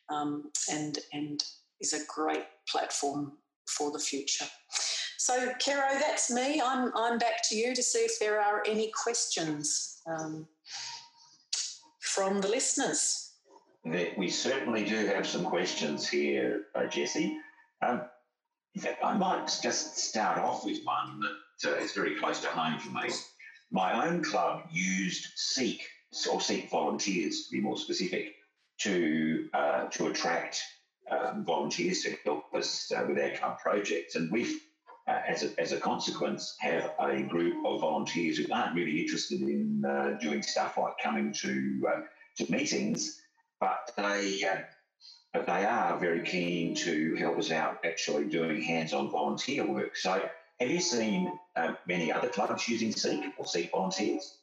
um, 0.09 0.51
and, 0.71 0.99
and 1.13 1.43
is 1.79 1.93
a 1.93 2.05
great 2.07 2.45
platform 2.69 3.33
for 3.67 3.91
the 3.91 3.99
future. 3.99 4.45
So, 5.17 5.53
Kero, 5.59 5.99
that's 5.99 6.31
me. 6.31 6.61
I'm, 6.63 6.91
I'm 6.95 7.17
back 7.17 7.47
to 7.49 7.55
you 7.55 7.73
to 7.73 7.83
see 7.83 7.99
if 7.99 8.19
there 8.19 8.41
are 8.41 8.63
any 8.67 8.91
questions 9.03 10.01
um, 10.07 10.47
from 12.01 12.41
the 12.41 12.47
listeners 12.47 13.31
we 13.83 14.29
certainly 14.29 14.83
do 14.83 15.07
have 15.07 15.25
some 15.25 15.45
questions 15.45 16.07
here, 16.07 16.63
uh, 16.75 16.85
Jessie. 16.85 17.37
Um, 17.81 18.01
I 19.03 19.17
might 19.17 19.47
just 19.61 19.97
start 19.97 20.37
off 20.37 20.63
with 20.65 20.83
one 20.83 21.21
that 21.63 21.73
uh, 21.73 21.75
is 21.77 21.93
very 21.93 22.15
close 22.15 22.39
to 22.41 22.47
home 22.47 22.79
for 22.79 22.91
me. 22.91 23.09
My 23.71 24.07
own 24.07 24.23
club 24.23 24.63
used 24.71 25.27
Seek, 25.35 25.81
or 26.31 26.41
Seek 26.41 26.69
volunteers 26.69 27.45
to 27.45 27.51
be 27.51 27.61
more 27.61 27.77
specific, 27.77 28.35
to, 28.79 29.49
uh, 29.53 29.85
to 29.85 30.07
attract 30.07 30.61
um, 31.09 31.45
volunteers 31.45 32.01
to 32.03 32.15
help 32.25 32.53
us 32.53 32.91
uh, 32.91 33.05
with 33.07 33.17
our 33.17 33.31
club 33.37 33.59
projects. 33.59 34.15
And 34.15 34.31
we've, 34.31 34.59
uh, 35.07 35.21
as, 35.27 35.43
a, 35.43 35.59
as 35.59 35.71
a 35.71 35.79
consequence, 35.79 36.55
have 36.59 36.91
a 36.99 37.21
group 37.21 37.65
of 37.65 37.81
volunteers 37.81 38.37
who 38.37 38.51
aren't 38.51 38.75
really 38.75 39.01
interested 39.01 39.41
in 39.41 39.83
uh, 39.85 40.17
doing 40.21 40.41
stuff 40.41 40.77
like 40.77 40.93
coming 41.01 41.33
to, 41.33 41.81
to 42.37 42.51
meetings 42.51 43.21
but 43.61 43.91
they 43.95 44.43
uh, 44.43 44.57
but 45.31 45.45
they 45.45 45.63
are 45.63 45.97
very 45.97 46.23
keen 46.23 46.75
to 46.75 47.15
help 47.15 47.37
us 47.37 47.51
out 47.51 47.85
actually 47.85 48.25
doing 48.25 48.61
hands-on 48.61 49.09
volunteer 49.09 49.65
work. 49.65 49.95
So 49.95 50.21
have 50.61 50.69
you 50.69 50.79
seen 50.79 51.31
um, 51.55 51.75
many 51.87 52.11
other 52.11 52.29
clubs 52.29 52.67
using 52.67 52.91
Seek 52.91 53.33
or 53.37 53.47
Seek 53.47 53.71
volunteers? 53.71 54.37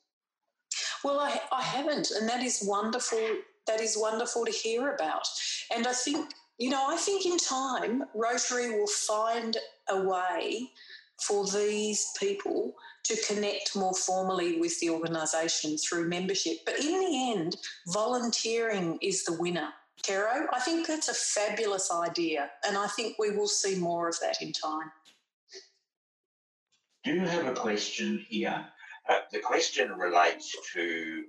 Well, 1.05 1.21
I, 1.21 1.41
I 1.53 1.63
haven't, 1.63 2.11
and 2.11 2.29
that 2.29 2.43
is 2.43 2.65
wonderful. 2.67 3.25
That 3.69 3.81
is 3.81 3.97
wonderful 3.97 4.45
to 4.45 4.51
hear 4.51 4.95
about. 4.95 5.29
And 5.73 5.87
I 5.87 5.93
think, 5.93 6.33
you 6.59 6.71
know, 6.71 6.85
I 6.89 6.97
think 6.97 7.25
in 7.25 7.39
time, 7.39 8.03
Rotary 8.15 8.71
will 8.71 8.89
find 8.89 9.57
a 9.89 10.03
way 10.03 10.71
for 11.23 11.47
these 11.47 12.07
people 12.19 12.75
to 13.05 13.17
connect 13.29 13.77
more 13.77 13.95
formally 13.95 14.59
with 14.59 14.79
the 14.81 14.91
organisation 14.91 15.79
through 15.79 16.09
membership. 16.09 16.57
But 16.65 16.81
in 16.81 16.99
the 16.99 17.33
end, 17.33 17.57
volunteering 17.87 18.99
is 19.03 19.25
the 19.25 19.35
winner. 19.35 19.69
Kero, 20.05 20.47
I 20.53 20.61
think 20.61 20.87
that's 20.87 21.09
a 21.09 21.15
fabulous 21.15 21.91
idea, 21.93 22.51
and 22.67 22.77
I 22.77 22.87
think 22.89 23.17
we 23.19 23.31
will 23.31 23.49
see 23.49 23.77
more 23.77 24.09
of 24.09 24.19
that 24.21 24.41
in 24.41 24.53
time. 24.53 24.91
Do 27.09 27.15
you 27.15 27.21
have 27.21 27.47
a 27.47 27.55
question 27.55 28.23
here? 28.29 28.67
Uh, 29.09 29.21
the 29.33 29.39
question 29.39 29.93
relates 29.93 30.55
to 30.75 31.25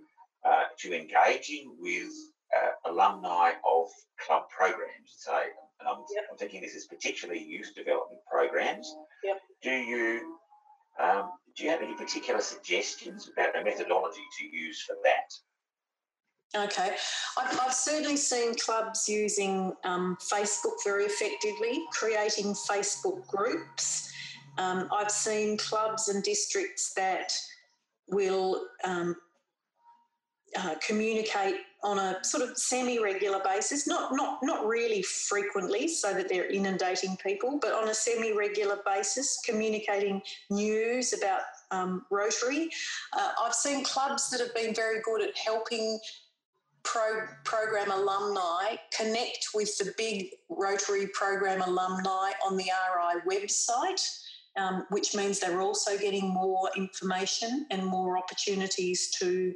uh, 0.46 0.64
to 0.80 0.94
engaging 0.94 1.74
with 1.80 2.12
uh, 2.54 2.92
alumni 2.92 3.52
of 3.52 3.88
club 4.20 4.44
programs. 4.50 5.16
So, 5.16 5.32
and 5.32 5.88
I'm, 5.88 6.04
yep. 6.14 6.26
I'm, 6.30 6.38
thinking 6.38 6.60
this 6.60 6.76
is 6.76 6.86
particularly 6.86 7.42
youth 7.42 7.74
development 7.78 8.20
programs. 8.30 8.94
Yep. 9.24 9.38
Do 9.64 9.72
you 9.72 10.36
um, 11.02 11.30
do 11.56 11.64
you 11.64 11.70
have 11.70 11.82
any 11.82 11.94
particular 11.94 12.42
suggestions 12.42 13.30
about 13.32 13.54
the 13.54 13.64
methodology 13.64 14.26
to 14.40 14.46
use 14.54 14.82
for 14.82 14.98
that? 15.06 16.62
Okay, 16.66 16.94
I've, 17.38 17.60
I've 17.62 17.74
certainly 17.74 18.18
seen 18.18 18.54
clubs 18.56 19.08
using 19.08 19.72
um, 19.86 20.18
Facebook 20.20 20.76
very 20.84 21.06
effectively, 21.06 21.84
creating 21.94 22.54
Facebook 22.54 23.26
groups. 23.28 24.09
Um, 24.60 24.90
I've 24.92 25.10
seen 25.10 25.58
clubs 25.58 26.10
and 26.10 26.22
districts 26.22 26.94
that 26.96 27.34
will 28.08 28.66
um, 28.84 29.16
uh, 30.58 30.76
communicate 30.86 31.56
on 31.82 31.98
a 31.98 32.18
sort 32.24 32.44
of 32.44 32.58
semi-regular 32.58 33.40
basis, 33.44 33.88
not 33.88 34.14
not 34.14 34.40
not 34.44 34.66
really 34.68 35.02
frequently, 35.02 35.88
so 35.88 36.14
that 36.14 36.28
they're 36.28 36.52
inundating 36.52 37.16
people, 37.18 37.58
but 37.62 37.72
on 37.72 37.88
a 37.88 37.94
semi-regular 37.94 38.80
basis, 38.86 39.40
communicating 39.46 40.22
news 40.50 41.14
about 41.14 41.42
um, 41.72 42.06
Rotary. 42.12 42.70
Uh, 43.18 43.32
I've 43.42 43.54
seen 43.54 43.84
clubs 43.86 44.30
that 44.30 44.42
have 44.42 44.54
been 44.54 44.76
very 44.76 45.02
good 45.04 45.22
at 45.22 45.38
helping 45.38 46.00
pro- 46.84 47.28
program 47.46 47.92
alumni 47.92 48.76
connect 48.96 49.50
with 49.54 49.78
the 49.78 49.94
big 49.98 50.28
Rotary 50.50 51.08
program 51.14 51.62
alumni 51.62 52.32
on 52.46 52.58
the 52.58 52.66
RI 52.66 53.22
website. 53.26 54.02
Um, 54.58 54.86
which 54.90 55.16
means 55.16 55.40
they're 55.40 55.62
also 55.62 55.98
getting 55.98 56.28
more 56.34 56.70
information 56.76 57.66
and 57.72 57.86
more 57.86 58.18
opportunities 58.18 59.10
to 59.20 59.54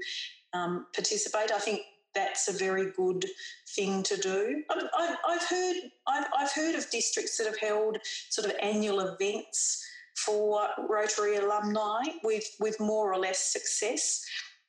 um, 0.53 0.85
participate. 0.93 1.51
I 1.51 1.59
think 1.59 1.81
that's 2.13 2.47
a 2.47 2.57
very 2.57 2.91
good 2.95 3.25
thing 3.75 4.03
to 4.03 4.17
do. 4.17 4.63
I've, 4.69 5.15
I've 5.27 5.43
heard 5.43 5.75
I've, 6.07 6.25
I've, 6.37 6.51
heard 6.51 6.75
of 6.75 6.89
districts 6.91 7.37
that 7.37 7.47
have 7.47 7.57
held 7.57 7.97
sort 8.29 8.47
of 8.47 8.55
annual 8.61 8.99
events 8.99 9.83
for 10.15 10.67
Rotary 10.89 11.37
alumni 11.37 12.03
with 12.23 12.45
with 12.59 12.79
more 12.79 13.11
or 13.11 13.19
less 13.19 13.51
success. 13.51 14.23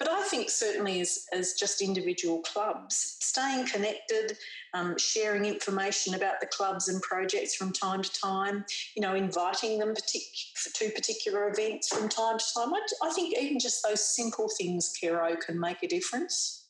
But 0.04 0.12
I 0.12 0.22
think 0.24 0.50
certainly 0.50 1.00
as, 1.00 1.24
as 1.32 1.54
just 1.54 1.80
individual 1.80 2.42
clubs, 2.42 3.16
staying 3.20 3.66
connected, 3.66 4.36
um, 4.74 4.98
sharing 4.98 5.46
information 5.46 6.14
about 6.14 6.42
the 6.42 6.46
clubs 6.48 6.88
and 6.88 7.00
projects 7.00 7.54
from 7.54 7.72
time 7.72 8.02
to 8.02 8.12
time, 8.12 8.66
you 8.94 9.00
know, 9.00 9.14
inviting 9.14 9.78
them 9.78 9.94
partic- 9.94 10.72
to 10.74 10.90
particular 10.90 11.48
events 11.48 11.88
from 11.88 12.10
time 12.10 12.36
to 12.36 12.44
time. 12.54 12.74
I, 12.74 12.80
I 13.02 13.10
think 13.14 13.34
even 13.38 13.58
just 13.58 13.82
those 13.82 14.06
simple 14.06 14.50
things, 14.58 14.92
Kero, 15.02 15.40
can 15.40 15.58
make 15.58 15.82
a 15.82 15.88
difference. 15.88 16.66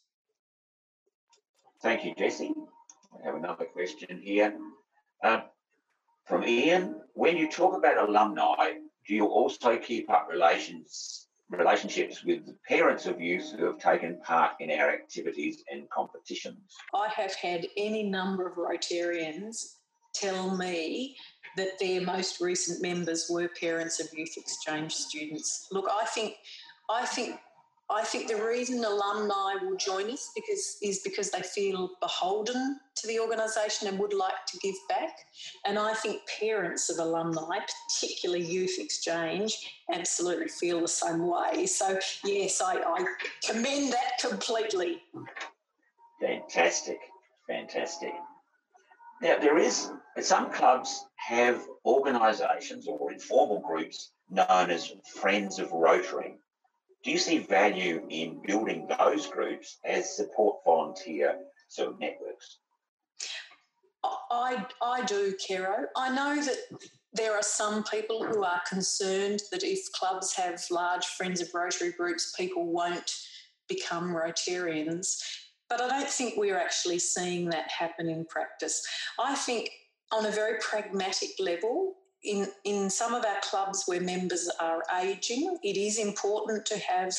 Thank 1.82 2.04
you, 2.04 2.14
Jessie. 2.16 2.54
I 3.20 3.26
have 3.26 3.34
another 3.34 3.64
question 3.64 4.20
here. 4.22 4.56
Uh, 5.24 5.40
from 6.24 6.44
Ian, 6.44 7.00
when 7.14 7.36
you 7.36 7.50
talk 7.50 7.76
about 7.76 8.08
alumni, 8.08 8.74
do 9.08 9.14
you 9.16 9.26
also 9.26 9.76
keep 9.76 10.08
up 10.08 10.28
relations 10.30 11.23
relationships 11.50 12.24
with 12.24 12.46
the 12.46 12.56
parents 12.66 13.06
of 13.06 13.20
youth 13.20 13.52
who 13.56 13.66
have 13.66 13.78
taken 13.78 14.20
part 14.20 14.52
in 14.60 14.70
our 14.70 14.90
activities 14.90 15.62
and 15.70 15.88
competitions? 15.90 16.74
I 16.94 17.08
have 17.08 17.34
had 17.34 17.66
any 17.76 18.02
number 18.02 18.46
of 18.46 18.56
Rotarians 18.56 19.76
tell 20.14 20.56
me 20.56 21.16
that 21.56 21.78
their 21.78 22.00
most 22.00 22.40
recent 22.40 22.82
members 22.82 23.26
were 23.30 23.48
parents 23.60 24.00
of 24.00 24.08
youth 24.16 24.36
exchange 24.36 24.92
students. 24.92 25.68
Look, 25.70 25.86
I 25.90 26.04
think 26.06 26.36
I 26.90 27.06
think 27.06 27.38
I 27.90 28.02
think 28.02 28.28
the 28.28 28.42
reason 28.42 28.82
alumni 28.82 29.56
will 29.62 29.76
join 29.76 30.10
us 30.10 30.30
because 30.34 30.78
is 30.82 31.00
because 31.04 31.30
they 31.30 31.42
feel 31.42 31.90
beholden 32.00 32.80
to 32.96 33.06
the 33.06 33.20
organisation 33.20 33.88
and 33.88 33.98
would 33.98 34.14
like 34.14 34.46
to 34.48 34.58
give 34.58 34.74
back. 34.88 35.14
And 35.66 35.78
I 35.78 35.92
think 35.92 36.22
parents 36.40 36.88
of 36.88 36.98
alumni, 36.98 37.58
particularly 37.90 38.42
youth 38.42 38.76
exchange, 38.78 39.54
absolutely 39.92 40.48
feel 40.48 40.80
the 40.80 40.88
same 40.88 41.26
way. 41.26 41.66
So 41.66 41.98
yes, 42.24 42.62
I, 42.62 42.76
I 42.76 43.04
commend 43.46 43.92
that 43.92 44.18
completely. 44.18 45.02
Fantastic, 46.22 46.98
fantastic. 47.46 48.14
Now 49.20 49.38
there 49.38 49.58
is 49.58 49.90
some 50.22 50.50
clubs 50.50 51.04
have 51.16 51.62
organisations 51.84 52.88
or 52.88 53.12
informal 53.12 53.60
groups 53.60 54.12
known 54.30 54.70
as 54.70 54.90
Friends 55.20 55.58
of 55.58 55.70
Rotary 55.70 56.38
Do 57.04 57.10
you 57.10 57.18
see 57.18 57.38
value 57.38 58.02
in 58.08 58.40
building 58.46 58.88
those 58.98 59.26
groups 59.26 59.78
as 59.84 60.16
support 60.16 60.64
volunteer 60.64 61.36
sort 61.68 61.90
of 61.90 62.00
networks? 62.00 62.58
I, 64.30 64.64
I 64.82 65.04
do, 65.04 65.34
Kero. 65.34 65.84
I 65.96 66.14
know 66.14 66.42
that 66.42 66.56
there 67.12 67.34
are 67.34 67.42
some 67.42 67.84
people 67.84 68.24
who 68.24 68.42
are 68.42 68.60
concerned 68.68 69.42
that 69.52 69.62
if 69.62 69.92
clubs 69.92 70.34
have 70.34 70.62
large 70.70 71.04
Friends 71.06 71.40
of 71.40 71.48
Rotary 71.54 71.92
groups, 71.92 72.34
people 72.36 72.72
won't 72.72 73.14
become 73.68 74.14
Rotarians. 74.14 75.22
But 75.68 75.80
I 75.80 75.88
don't 75.88 76.08
think 76.08 76.34
we're 76.36 76.58
actually 76.58 76.98
seeing 76.98 77.48
that 77.50 77.70
happen 77.70 78.08
in 78.08 78.24
practice. 78.26 78.86
I 79.18 79.34
think 79.34 79.70
on 80.10 80.26
a 80.26 80.30
very 80.30 80.58
pragmatic 80.60 81.30
level, 81.38 81.94
in, 82.24 82.46
in 82.64 82.90
some 82.90 83.14
of 83.14 83.24
our 83.24 83.40
clubs 83.42 83.84
where 83.86 84.00
members 84.00 84.50
are 84.60 84.82
ageing, 85.00 85.56
it 85.62 85.76
is 85.76 85.98
important 85.98 86.66
to 86.66 86.78
have 86.78 87.14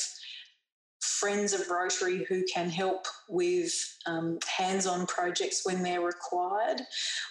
friends 1.00 1.52
of 1.52 1.68
Rotary 1.70 2.24
who 2.28 2.42
can 2.44 2.68
help 2.68 3.06
with 3.28 3.72
um, 4.06 4.38
hands 4.46 4.86
on 4.86 5.06
projects 5.06 5.64
when 5.64 5.82
they're 5.82 6.00
required. 6.00 6.80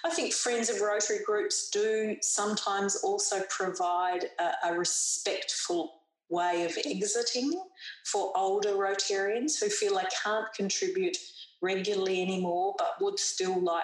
I 0.03 0.09
think 0.09 0.33
friends 0.33 0.69
of 0.69 0.81
Rotary 0.81 1.19
groups 1.25 1.69
do 1.69 2.15
sometimes 2.21 2.95
also 2.97 3.41
provide 3.49 4.25
a, 4.39 4.69
a 4.69 4.77
respectful 4.77 6.01
way 6.29 6.63
of 6.63 6.77
exiting 6.85 7.61
for 8.05 8.35
older 8.35 8.73
Rotarians 8.73 9.59
who 9.59 9.69
feel 9.69 9.95
they 9.95 10.03
can't 10.23 10.51
contribute 10.55 11.17
regularly 11.61 12.21
anymore 12.21 12.75
but 12.77 12.95
would 12.99 13.19
still 13.19 13.59
like 13.61 13.83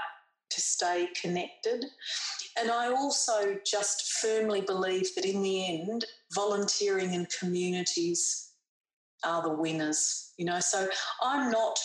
to 0.52 0.62
stay 0.62 1.08
connected. 1.20 1.86
And 2.60 2.70
I 2.70 2.92
also 2.92 3.58
just 3.66 4.14
firmly 4.14 4.62
believe 4.62 5.14
that 5.16 5.26
in 5.26 5.42
the 5.42 5.82
end, 5.82 6.06
volunteering 6.34 7.14
in 7.14 7.28
communities 7.40 8.52
are 9.24 9.42
the 9.42 9.54
winners. 9.54 10.34
You 10.38 10.46
know, 10.46 10.60
so 10.60 10.88
I'm 11.22 11.52
not 11.52 11.80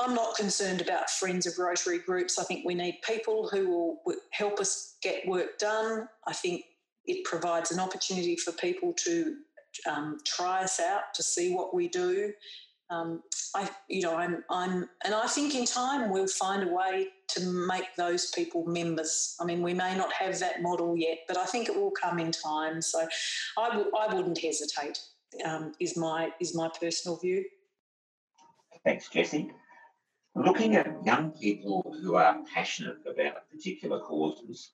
I'm 0.00 0.14
not 0.14 0.34
concerned 0.34 0.80
about 0.80 1.10
friends 1.10 1.46
of 1.46 1.58
Rotary 1.58 1.98
groups. 1.98 2.38
I 2.38 2.44
think 2.44 2.64
we 2.64 2.74
need 2.74 3.00
people 3.06 3.48
who 3.48 3.68
will 3.68 4.16
help 4.30 4.58
us 4.58 4.96
get 5.02 5.28
work 5.28 5.58
done. 5.58 6.08
I 6.26 6.32
think 6.32 6.64
it 7.04 7.24
provides 7.24 7.70
an 7.70 7.80
opportunity 7.80 8.36
for 8.36 8.52
people 8.52 8.94
to 9.04 9.36
um, 9.88 10.18
try 10.26 10.62
us 10.62 10.80
out 10.80 11.14
to 11.14 11.22
see 11.22 11.54
what 11.54 11.74
we 11.74 11.88
do. 11.88 12.32
Um, 12.88 13.22
I, 13.54 13.68
you 13.88 14.02
know, 14.02 14.16
I'm, 14.16 14.42
I'm, 14.48 14.88
and 15.04 15.14
I 15.14 15.26
think 15.26 15.54
in 15.54 15.66
time 15.66 16.10
we'll 16.10 16.26
find 16.26 16.62
a 16.62 16.72
way 16.72 17.08
to 17.34 17.46
make 17.68 17.94
those 17.96 18.30
people 18.30 18.66
members. 18.66 19.36
I 19.40 19.44
mean, 19.44 19.62
we 19.62 19.74
may 19.74 19.96
not 19.96 20.12
have 20.12 20.38
that 20.40 20.62
model 20.62 20.96
yet, 20.96 21.18
but 21.28 21.36
I 21.36 21.46
think 21.46 21.68
it 21.68 21.76
will 21.76 21.90
come 21.90 22.18
in 22.18 22.32
time. 22.32 22.82
So, 22.82 23.06
I 23.58 23.68
w- 23.70 23.90
I 23.98 24.14
wouldn't 24.14 24.38
hesitate 24.38 24.98
um, 25.44 25.72
is 25.80 25.96
my 25.96 26.32
is 26.40 26.54
my 26.54 26.68
personal 26.80 27.16
view. 27.16 27.44
Thanks, 28.84 29.08
Jessie. 29.08 29.50
Looking 30.34 30.76
at 30.76 31.04
young 31.04 31.32
people 31.32 31.94
who 32.02 32.14
are 32.14 32.38
passionate 32.54 32.98
about 33.06 33.48
particular 33.50 34.00
causes, 34.00 34.70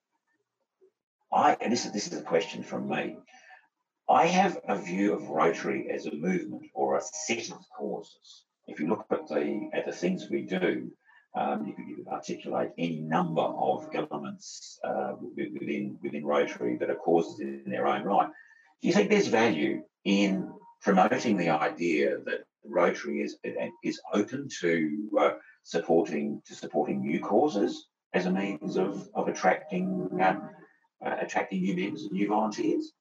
I 1.33 1.57
and 1.61 1.73
this 1.73 1.87
is 1.87 1.93
this 1.93 2.07
is 2.07 2.19
a 2.19 2.23
question 2.23 2.63
from 2.63 2.89
me. 2.89 3.17
I 4.09 4.27
have 4.27 4.59
a 4.69 4.77
view 4.77 5.15
of 5.15 5.29
Rotary 5.31 5.89
as 5.91 6.07
a 6.07 6.15
movement 6.15 6.71
or 6.75 6.97
a 6.97 7.03
set 7.03 7.51
of 7.51 7.59
causes. 7.77 8.45
If 8.69 8.79
you 8.79 8.89
look 8.89 9.07
at 9.11 9.27
the 9.29 9.71
at 9.73 9.87
the 9.87 9.93
things 9.93 10.29
we 10.31 10.43
do, 10.43 10.93
um, 11.37 11.67
you 11.67 11.97
could 11.97 12.09
articulate 12.09 12.71
any 12.79 13.01
number 13.01 13.43
of 13.43 13.89
elements 13.95 14.79
uh, 14.83 15.13
within 15.37 15.99
within 16.03 16.25
Rotary 16.25 16.77
that 16.79 16.91
are 16.91 16.97
causes 16.97 17.41
in 17.41 17.65
their 17.67 17.87
own 17.87 18.05
right. 18.05 18.29
Do 18.81 18.89
you 18.89 18.95
think 18.95 19.11
there's 19.11 19.29
value 19.29 19.83
in 20.05 20.51
promoting 20.83 21.37
the 21.37 21.51
idea 21.51 22.19
that 22.25 22.45
Rotary 22.65 23.21
is 23.21 23.37
is 23.85 24.01
open 24.13 24.49
to 24.61 25.11
uh, 25.21 25.31
supporting 25.63 26.41
to 26.47 26.55
supporting 26.55 27.01
new 27.01 27.21
causes 27.21 27.87
as 28.15 28.27
a 28.27 28.31
means 28.31 28.77
of 28.77 29.09
of 29.15 29.29
attracting 29.29 30.09
uh, 30.21 30.37
uh, 31.05 31.17
attracting 31.21 31.61
new 31.61 31.77
members 31.77 32.05
and 32.05 32.13
new 32.13 32.29
volunteers. 32.29 32.93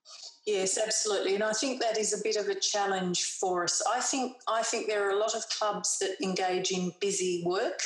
Yes, 0.46 0.78
absolutely, 0.78 1.34
and 1.34 1.42
I 1.42 1.52
think 1.52 1.80
that 1.80 1.96
is 1.96 2.12
a 2.12 2.22
bit 2.22 2.36
of 2.36 2.48
a 2.48 2.54
challenge 2.54 3.24
for 3.40 3.64
us. 3.64 3.82
I 3.90 4.00
think 4.00 4.36
I 4.46 4.62
think 4.62 4.88
there 4.88 5.08
are 5.08 5.12
a 5.12 5.18
lot 5.18 5.34
of 5.34 5.48
clubs 5.48 5.98
that 6.00 6.22
engage 6.22 6.70
in 6.70 6.92
busy 7.00 7.42
work 7.46 7.80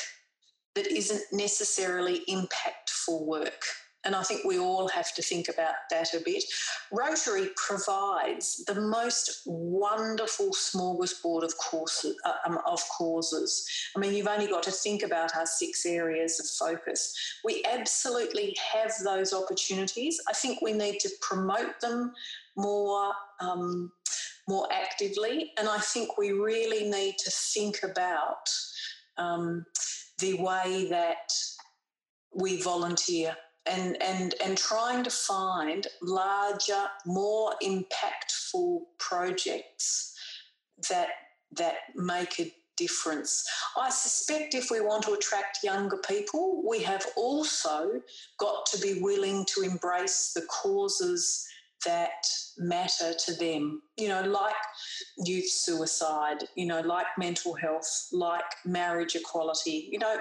that 0.75 0.87
isn't 0.87 1.23
necessarily 1.33 2.23
impactful 2.29 3.27
work. 3.27 3.65
And 4.05 4.17
I 4.17 4.23
think 4.23 4.45
we 4.45 4.59
all 4.59 4.89
have 4.89 5.15
to 5.15 5.23
think 5.23 5.49
about 5.49 5.75
that 5.91 6.15
a 6.15 6.21
bit. 6.25 6.43
Rotary 6.91 7.51
provides 7.57 8.65
the 8.67 8.81
most 8.81 9.43
wonderful 9.45 10.53
smorgasbord 10.53 11.43
of 11.43 11.55
courses. 11.59 12.17
Uh, 12.25 12.33
um, 12.47 12.59
of 12.67 12.81
causes. 12.97 13.69
I 13.95 13.99
mean, 13.99 14.15
you've 14.15 14.27
only 14.27 14.47
got 14.47 14.63
to 14.65 14.71
think 14.71 15.03
about 15.03 15.37
our 15.37 15.45
six 15.45 15.85
areas 15.85 16.41
of 16.41 16.47
focus. 16.47 17.15
We 17.45 17.63
absolutely 17.71 18.57
have 18.73 18.93
those 19.05 19.35
opportunities. 19.35 20.19
I 20.29 20.33
think 20.33 20.63
we 20.63 20.73
need 20.73 20.99
to 21.01 21.11
promote 21.21 21.81
them 21.81 22.13
more. 22.57 23.13
Um, 23.41 23.93
more 24.49 24.67
actively, 24.73 25.53
and 25.59 25.69
I 25.69 25.79
think 25.79 26.19
we 26.19 26.33
really 26.33 26.91
need 26.91 27.19
to 27.19 27.31
think 27.31 27.85
about 27.85 28.49
um, 29.17 29.65
the 30.21 30.35
way 30.35 30.87
that 30.91 31.33
we 32.35 32.63
volunteer 32.63 33.37
and, 33.67 34.01
and, 34.03 34.35
and 34.45 34.57
trying 34.57 35.05
to 35.05 35.11
find 35.11 35.87
larger, 36.03 36.87
more 37.07 37.55
impactful 37.63 38.81
projects 38.99 40.15
that, 40.89 41.09
that 41.53 41.75
make 41.95 42.41
a 42.41 42.53
difference. 42.77 43.45
I 43.77 43.91
suspect 43.91 44.55
if 44.55 44.71
we 44.71 44.81
want 44.81 45.05
to 45.05 45.13
attract 45.13 45.59
younger 45.63 45.99
people, 45.99 46.63
we 46.67 46.83
have 46.83 47.05
also 47.17 48.01
got 48.39 48.65
to 48.67 48.81
be 48.81 49.01
willing 49.01 49.45
to 49.55 49.63
embrace 49.63 50.33
the 50.35 50.43
causes 50.43 51.47
that 51.85 52.25
matter 52.59 53.13
to 53.27 53.35
them, 53.35 53.83
you 53.97 54.09
know, 54.09 54.23
like 54.23 54.55
youth 55.25 55.49
suicide, 55.49 56.45
you 56.57 56.67
know, 56.67 56.81
like 56.81 57.07
mental 57.19 57.55
health, 57.55 58.09
like 58.13 58.45
marriage 58.65 59.15
equality, 59.15 59.89
you 59.91 59.99
know, 59.99 60.19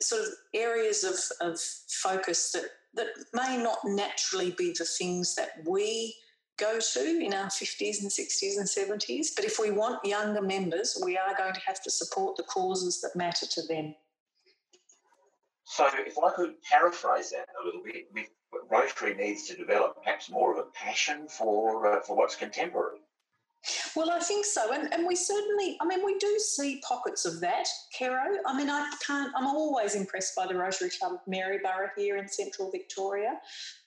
sort 0.00 0.22
of 0.22 0.28
areas 0.54 1.04
of, 1.04 1.16
of 1.46 1.58
focus 1.88 2.52
that, 2.52 2.64
that 2.94 3.08
may 3.34 3.56
not 3.56 3.78
naturally 3.84 4.54
be 4.56 4.74
the 4.78 4.84
things 4.84 5.34
that 5.34 5.50
we 5.66 6.14
go 6.58 6.78
to 6.80 7.00
in 7.00 7.32
our 7.32 7.46
50s 7.46 8.02
and 8.02 8.10
60s 8.10 8.58
and 8.58 8.66
70s. 8.66 9.28
But 9.34 9.44
if 9.44 9.58
we 9.58 9.70
want 9.70 10.04
younger 10.04 10.42
members, 10.42 11.00
we 11.04 11.16
are 11.16 11.34
going 11.36 11.54
to 11.54 11.60
have 11.66 11.82
to 11.84 11.90
support 11.90 12.36
the 12.36 12.42
causes 12.42 13.00
that 13.00 13.16
matter 13.16 13.46
to 13.46 13.62
them. 13.68 13.94
So, 15.70 15.86
if 16.06 16.16
I 16.18 16.30
could 16.30 16.54
paraphrase 16.62 17.30
that 17.30 17.46
a 17.62 17.64
little 17.66 17.82
bit, 17.84 18.06
with 18.12 18.26
Rotary 18.70 19.14
needs 19.14 19.46
to 19.48 19.54
develop 19.54 20.02
perhaps 20.02 20.30
more 20.30 20.50
of 20.52 20.58
a 20.58 20.70
passion 20.70 21.28
for 21.28 21.86
uh, 21.86 22.00
for 22.00 22.16
what's 22.16 22.36
contemporary. 22.36 23.00
Well, 23.94 24.10
I 24.10 24.20
think 24.20 24.46
so, 24.46 24.72
and, 24.72 24.92
and 24.94 25.06
we 25.06 25.16
certainly, 25.16 25.76
I 25.80 25.84
mean, 25.84 26.04
we 26.06 26.16
do 26.18 26.38
see 26.38 26.80
pockets 26.88 27.26
of 27.26 27.40
that, 27.40 27.66
Caro. 27.98 28.38
I 28.46 28.56
mean, 28.56 28.70
I 28.70 28.90
can't, 29.04 29.32
I'm 29.36 29.46
always 29.48 29.94
impressed 29.94 30.34
by 30.36 30.46
the 30.46 30.54
Rotary 30.54 30.90
Club 30.90 31.14
of 31.14 31.20
Maryborough 31.26 31.90
here 31.96 32.16
in 32.16 32.28
central 32.28 32.70
Victoria 32.70 33.38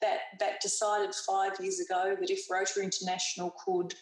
that, 0.01 0.19
that 0.39 0.61
decided 0.61 1.15
five 1.15 1.53
years 1.59 1.79
ago 1.79 2.15
that 2.19 2.29
if 2.29 2.51
Rotary 2.51 2.83
International 2.83 3.55
could 3.65 3.95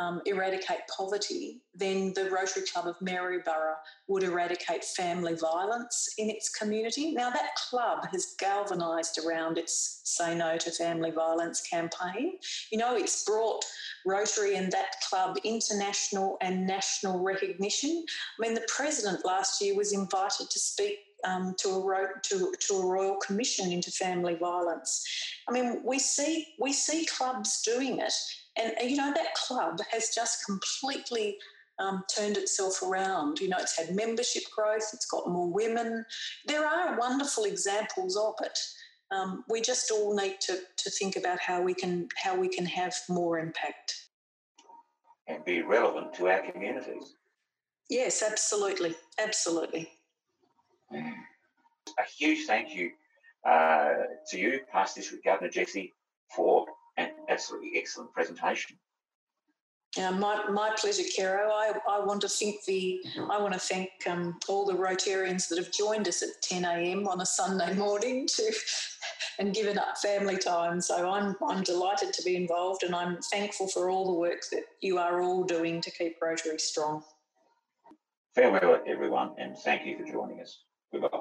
um, 0.00 0.22
eradicate 0.24 0.80
poverty, 0.96 1.60
then 1.74 2.14
the 2.14 2.30
Rotary 2.30 2.62
Club 2.62 2.86
of 2.86 2.96
Maryborough 3.02 3.76
would 4.08 4.22
eradicate 4.22 4.82
family 4.82 5.34
violence 5.34 6.08
in 6.16 6.30
its 6.30 6.48
community. 6.48 7.12
Now, 7.12 7.28
that 7.28 7.54
club 7.68 8.06
has 8.10 8.34
galvanised 8.38 9.20
around 9.24 9.58
its 9.58 10.00
Say 10.04 10.34
No 10.34 10.56
to 10.56 10.70
Family 10.70 11.10
Violence 11.10 11.60
campaign. 11.60 12.38
You 12.72 12.78
know, 12.78 12.96
it's 12.96 13.24
brought 13.24 13.62
Rotary 14.06 14.56
and 14.56 14.72
that 14.72 14.94
club 15.08 15.36
international 15.44 16.38
and 16.40 16.66
national 16.66 17.22
recognition. 17.22 18.04
I 18.38 18.42
mean, 18.42 18.54
the 18.54 18.66
president 18.68 19.26
last 19.26 19.60
year 19.60 19.76
was 19.76 19.92
invited 19.92 20.48
to 20.50 20.58
speak 20.58 20.96
um, 21.24 21.54
to, 21.58 21.68
a 21.68 22.08
to, 22.22 22.54
to 22.58 22.74
a 22.74 22.86
royal 22.86 23.16
commission 23.16 23.70
into 23.70 23.90
family 23.90 24.36
violence. 24.36 25.04
I 25.48 25.52
mean, 25.52 25.82
we 25.84 25.98
see 25.98 26.46
we 26.58 26.72
see 26.72 27.06
clubs 27.06 27.62
doing 27.62 27.98
it, 27.98 28.12
and, 28.56 28.72
you 28.82 28.96
know, 28.96 29.12
that 29.14 29.34
club 29.34 29.80
has 29.92 30.10
just 30.14 30.44
completely 30.44 31.38
um, 31.78 32.04
turned 32.14 32.36
itself 32.36 32.82
around. 32.82 33.40
You 33.40 33.48
know, 33.48 33.58
it's 33.58 33.78
had 33.78 33.94
membership 33.94 34.42
growth, 34.54 34.90
it's 34.92 35.06
got 35.06 35.28
more 35.28 35.50
women. 35.50 36.04
There 36.46 36.66
are 36.66 36.98
wonderful 36.98 37.44
examples 37.44 38.16
of 38.16 38.34
it. 38.42 38.58
Um, 39.12 39.44
we 39.48 39.60
just 39.60 39.90
all 39.90 40.14
need 40.14 40.40
to, 40.42 40.58
to 40.76 40.90
think 40.90 41.16
about 41.16 41.40
how 41.40 41.62
we 41.62 41.74
can 41.74 42.08
how 42.22 42.36
we 42.38 42.48
can 42.48 42.64
have 42.64 42.94
more 43.08 43.40
impact 43.40 44.00
and 45.30 45.44
be 45.44 45.62
relevant 45.62 46.14
to 46.14 46.28
our 46.28 46.40
communities. 46.50 47.14
Yes, 47.88 48.22
absolutely, 48.22 48.94
absolutely. 49.18 49.88
A 50.92 52.04
huge 52.18 52.46
thank 52.46 52.74
you 52.74 52.90
uh, 53.48 53.90
to 54.30 54.38
you, 54.38 54.60
Past 54.72 54.96
District 54.96 55.24
Governor 55.24 55.50
Jessie, 55.50 55.94
for 56.34 56.66
an 57.00 57.10
absolutely 57.28 57.72
excellent 57.76 58.12
presentation. 58.12 58.76
Yeah, 59.96 60.10
my, 60.10 60.48
my 60.50 60.70
pleasure, 60.78 61.02
Caro. 61.16 61.50
I, 61.50 61.72
I 61.88 62.04
want 62.04 62.20
to 62.20 62.28
thank 62.28 62.64
the 62.64 63.02
I 63.28 63.40
want 63.40 63.54
to 63.54 63.58
thank 63.58 63.90
um, 64.08 64.38
all 64.48 64.64
the 64.64 64.74
Rotarians 64.74 65.48
that 65.48 65.58
have 65.58 65.72
joined 65.72 66.06
us 66.06 66.22
at 66.22 66.40
10 66.42 66.64
a.m. 66.64 67.08
on 67.08 67.20
a 67.20 67.26
Sunday 67.26 67.74
morning 67.74 68.28
to 68.28 68.52
and 69.40 69.52
given 69.52 69.78
up 69.78 69.98
family 69.98 70.36
time. 70.36 70.80
So 70.80 71.10
I'm 71.10 71.34
I'm 71.48 71.64
delighted 71.64 72.12
to 72.12 72.22
be 72.22 72.36
involved, 72.36 72.84
and 72.84 72.94
I'm 72.94 73.18
thankful 73.32 73.66
for 73.66 73.90
all 73.90 74.06
the 74.06 74.18
work 74.18 74.42
that 74.52 74.62
you 74.80 74.98
are 74.98 75.22
all 75.22 75.42
doing 75.42 75.80
to 75.80 75.90
keep 75.90 76.18
Rotary 76.22 76.58
strong. 76.58 77.02
Farewell, 78.36 78.80
everyone, 78.86 79.32
and 79.38 79.58
thank 79.58 79.84
you 79.86 79.98
for 79.98 80.04
joining 80.04 80.40
us. 80.40 80.62
Goodbye. 80.92 81.18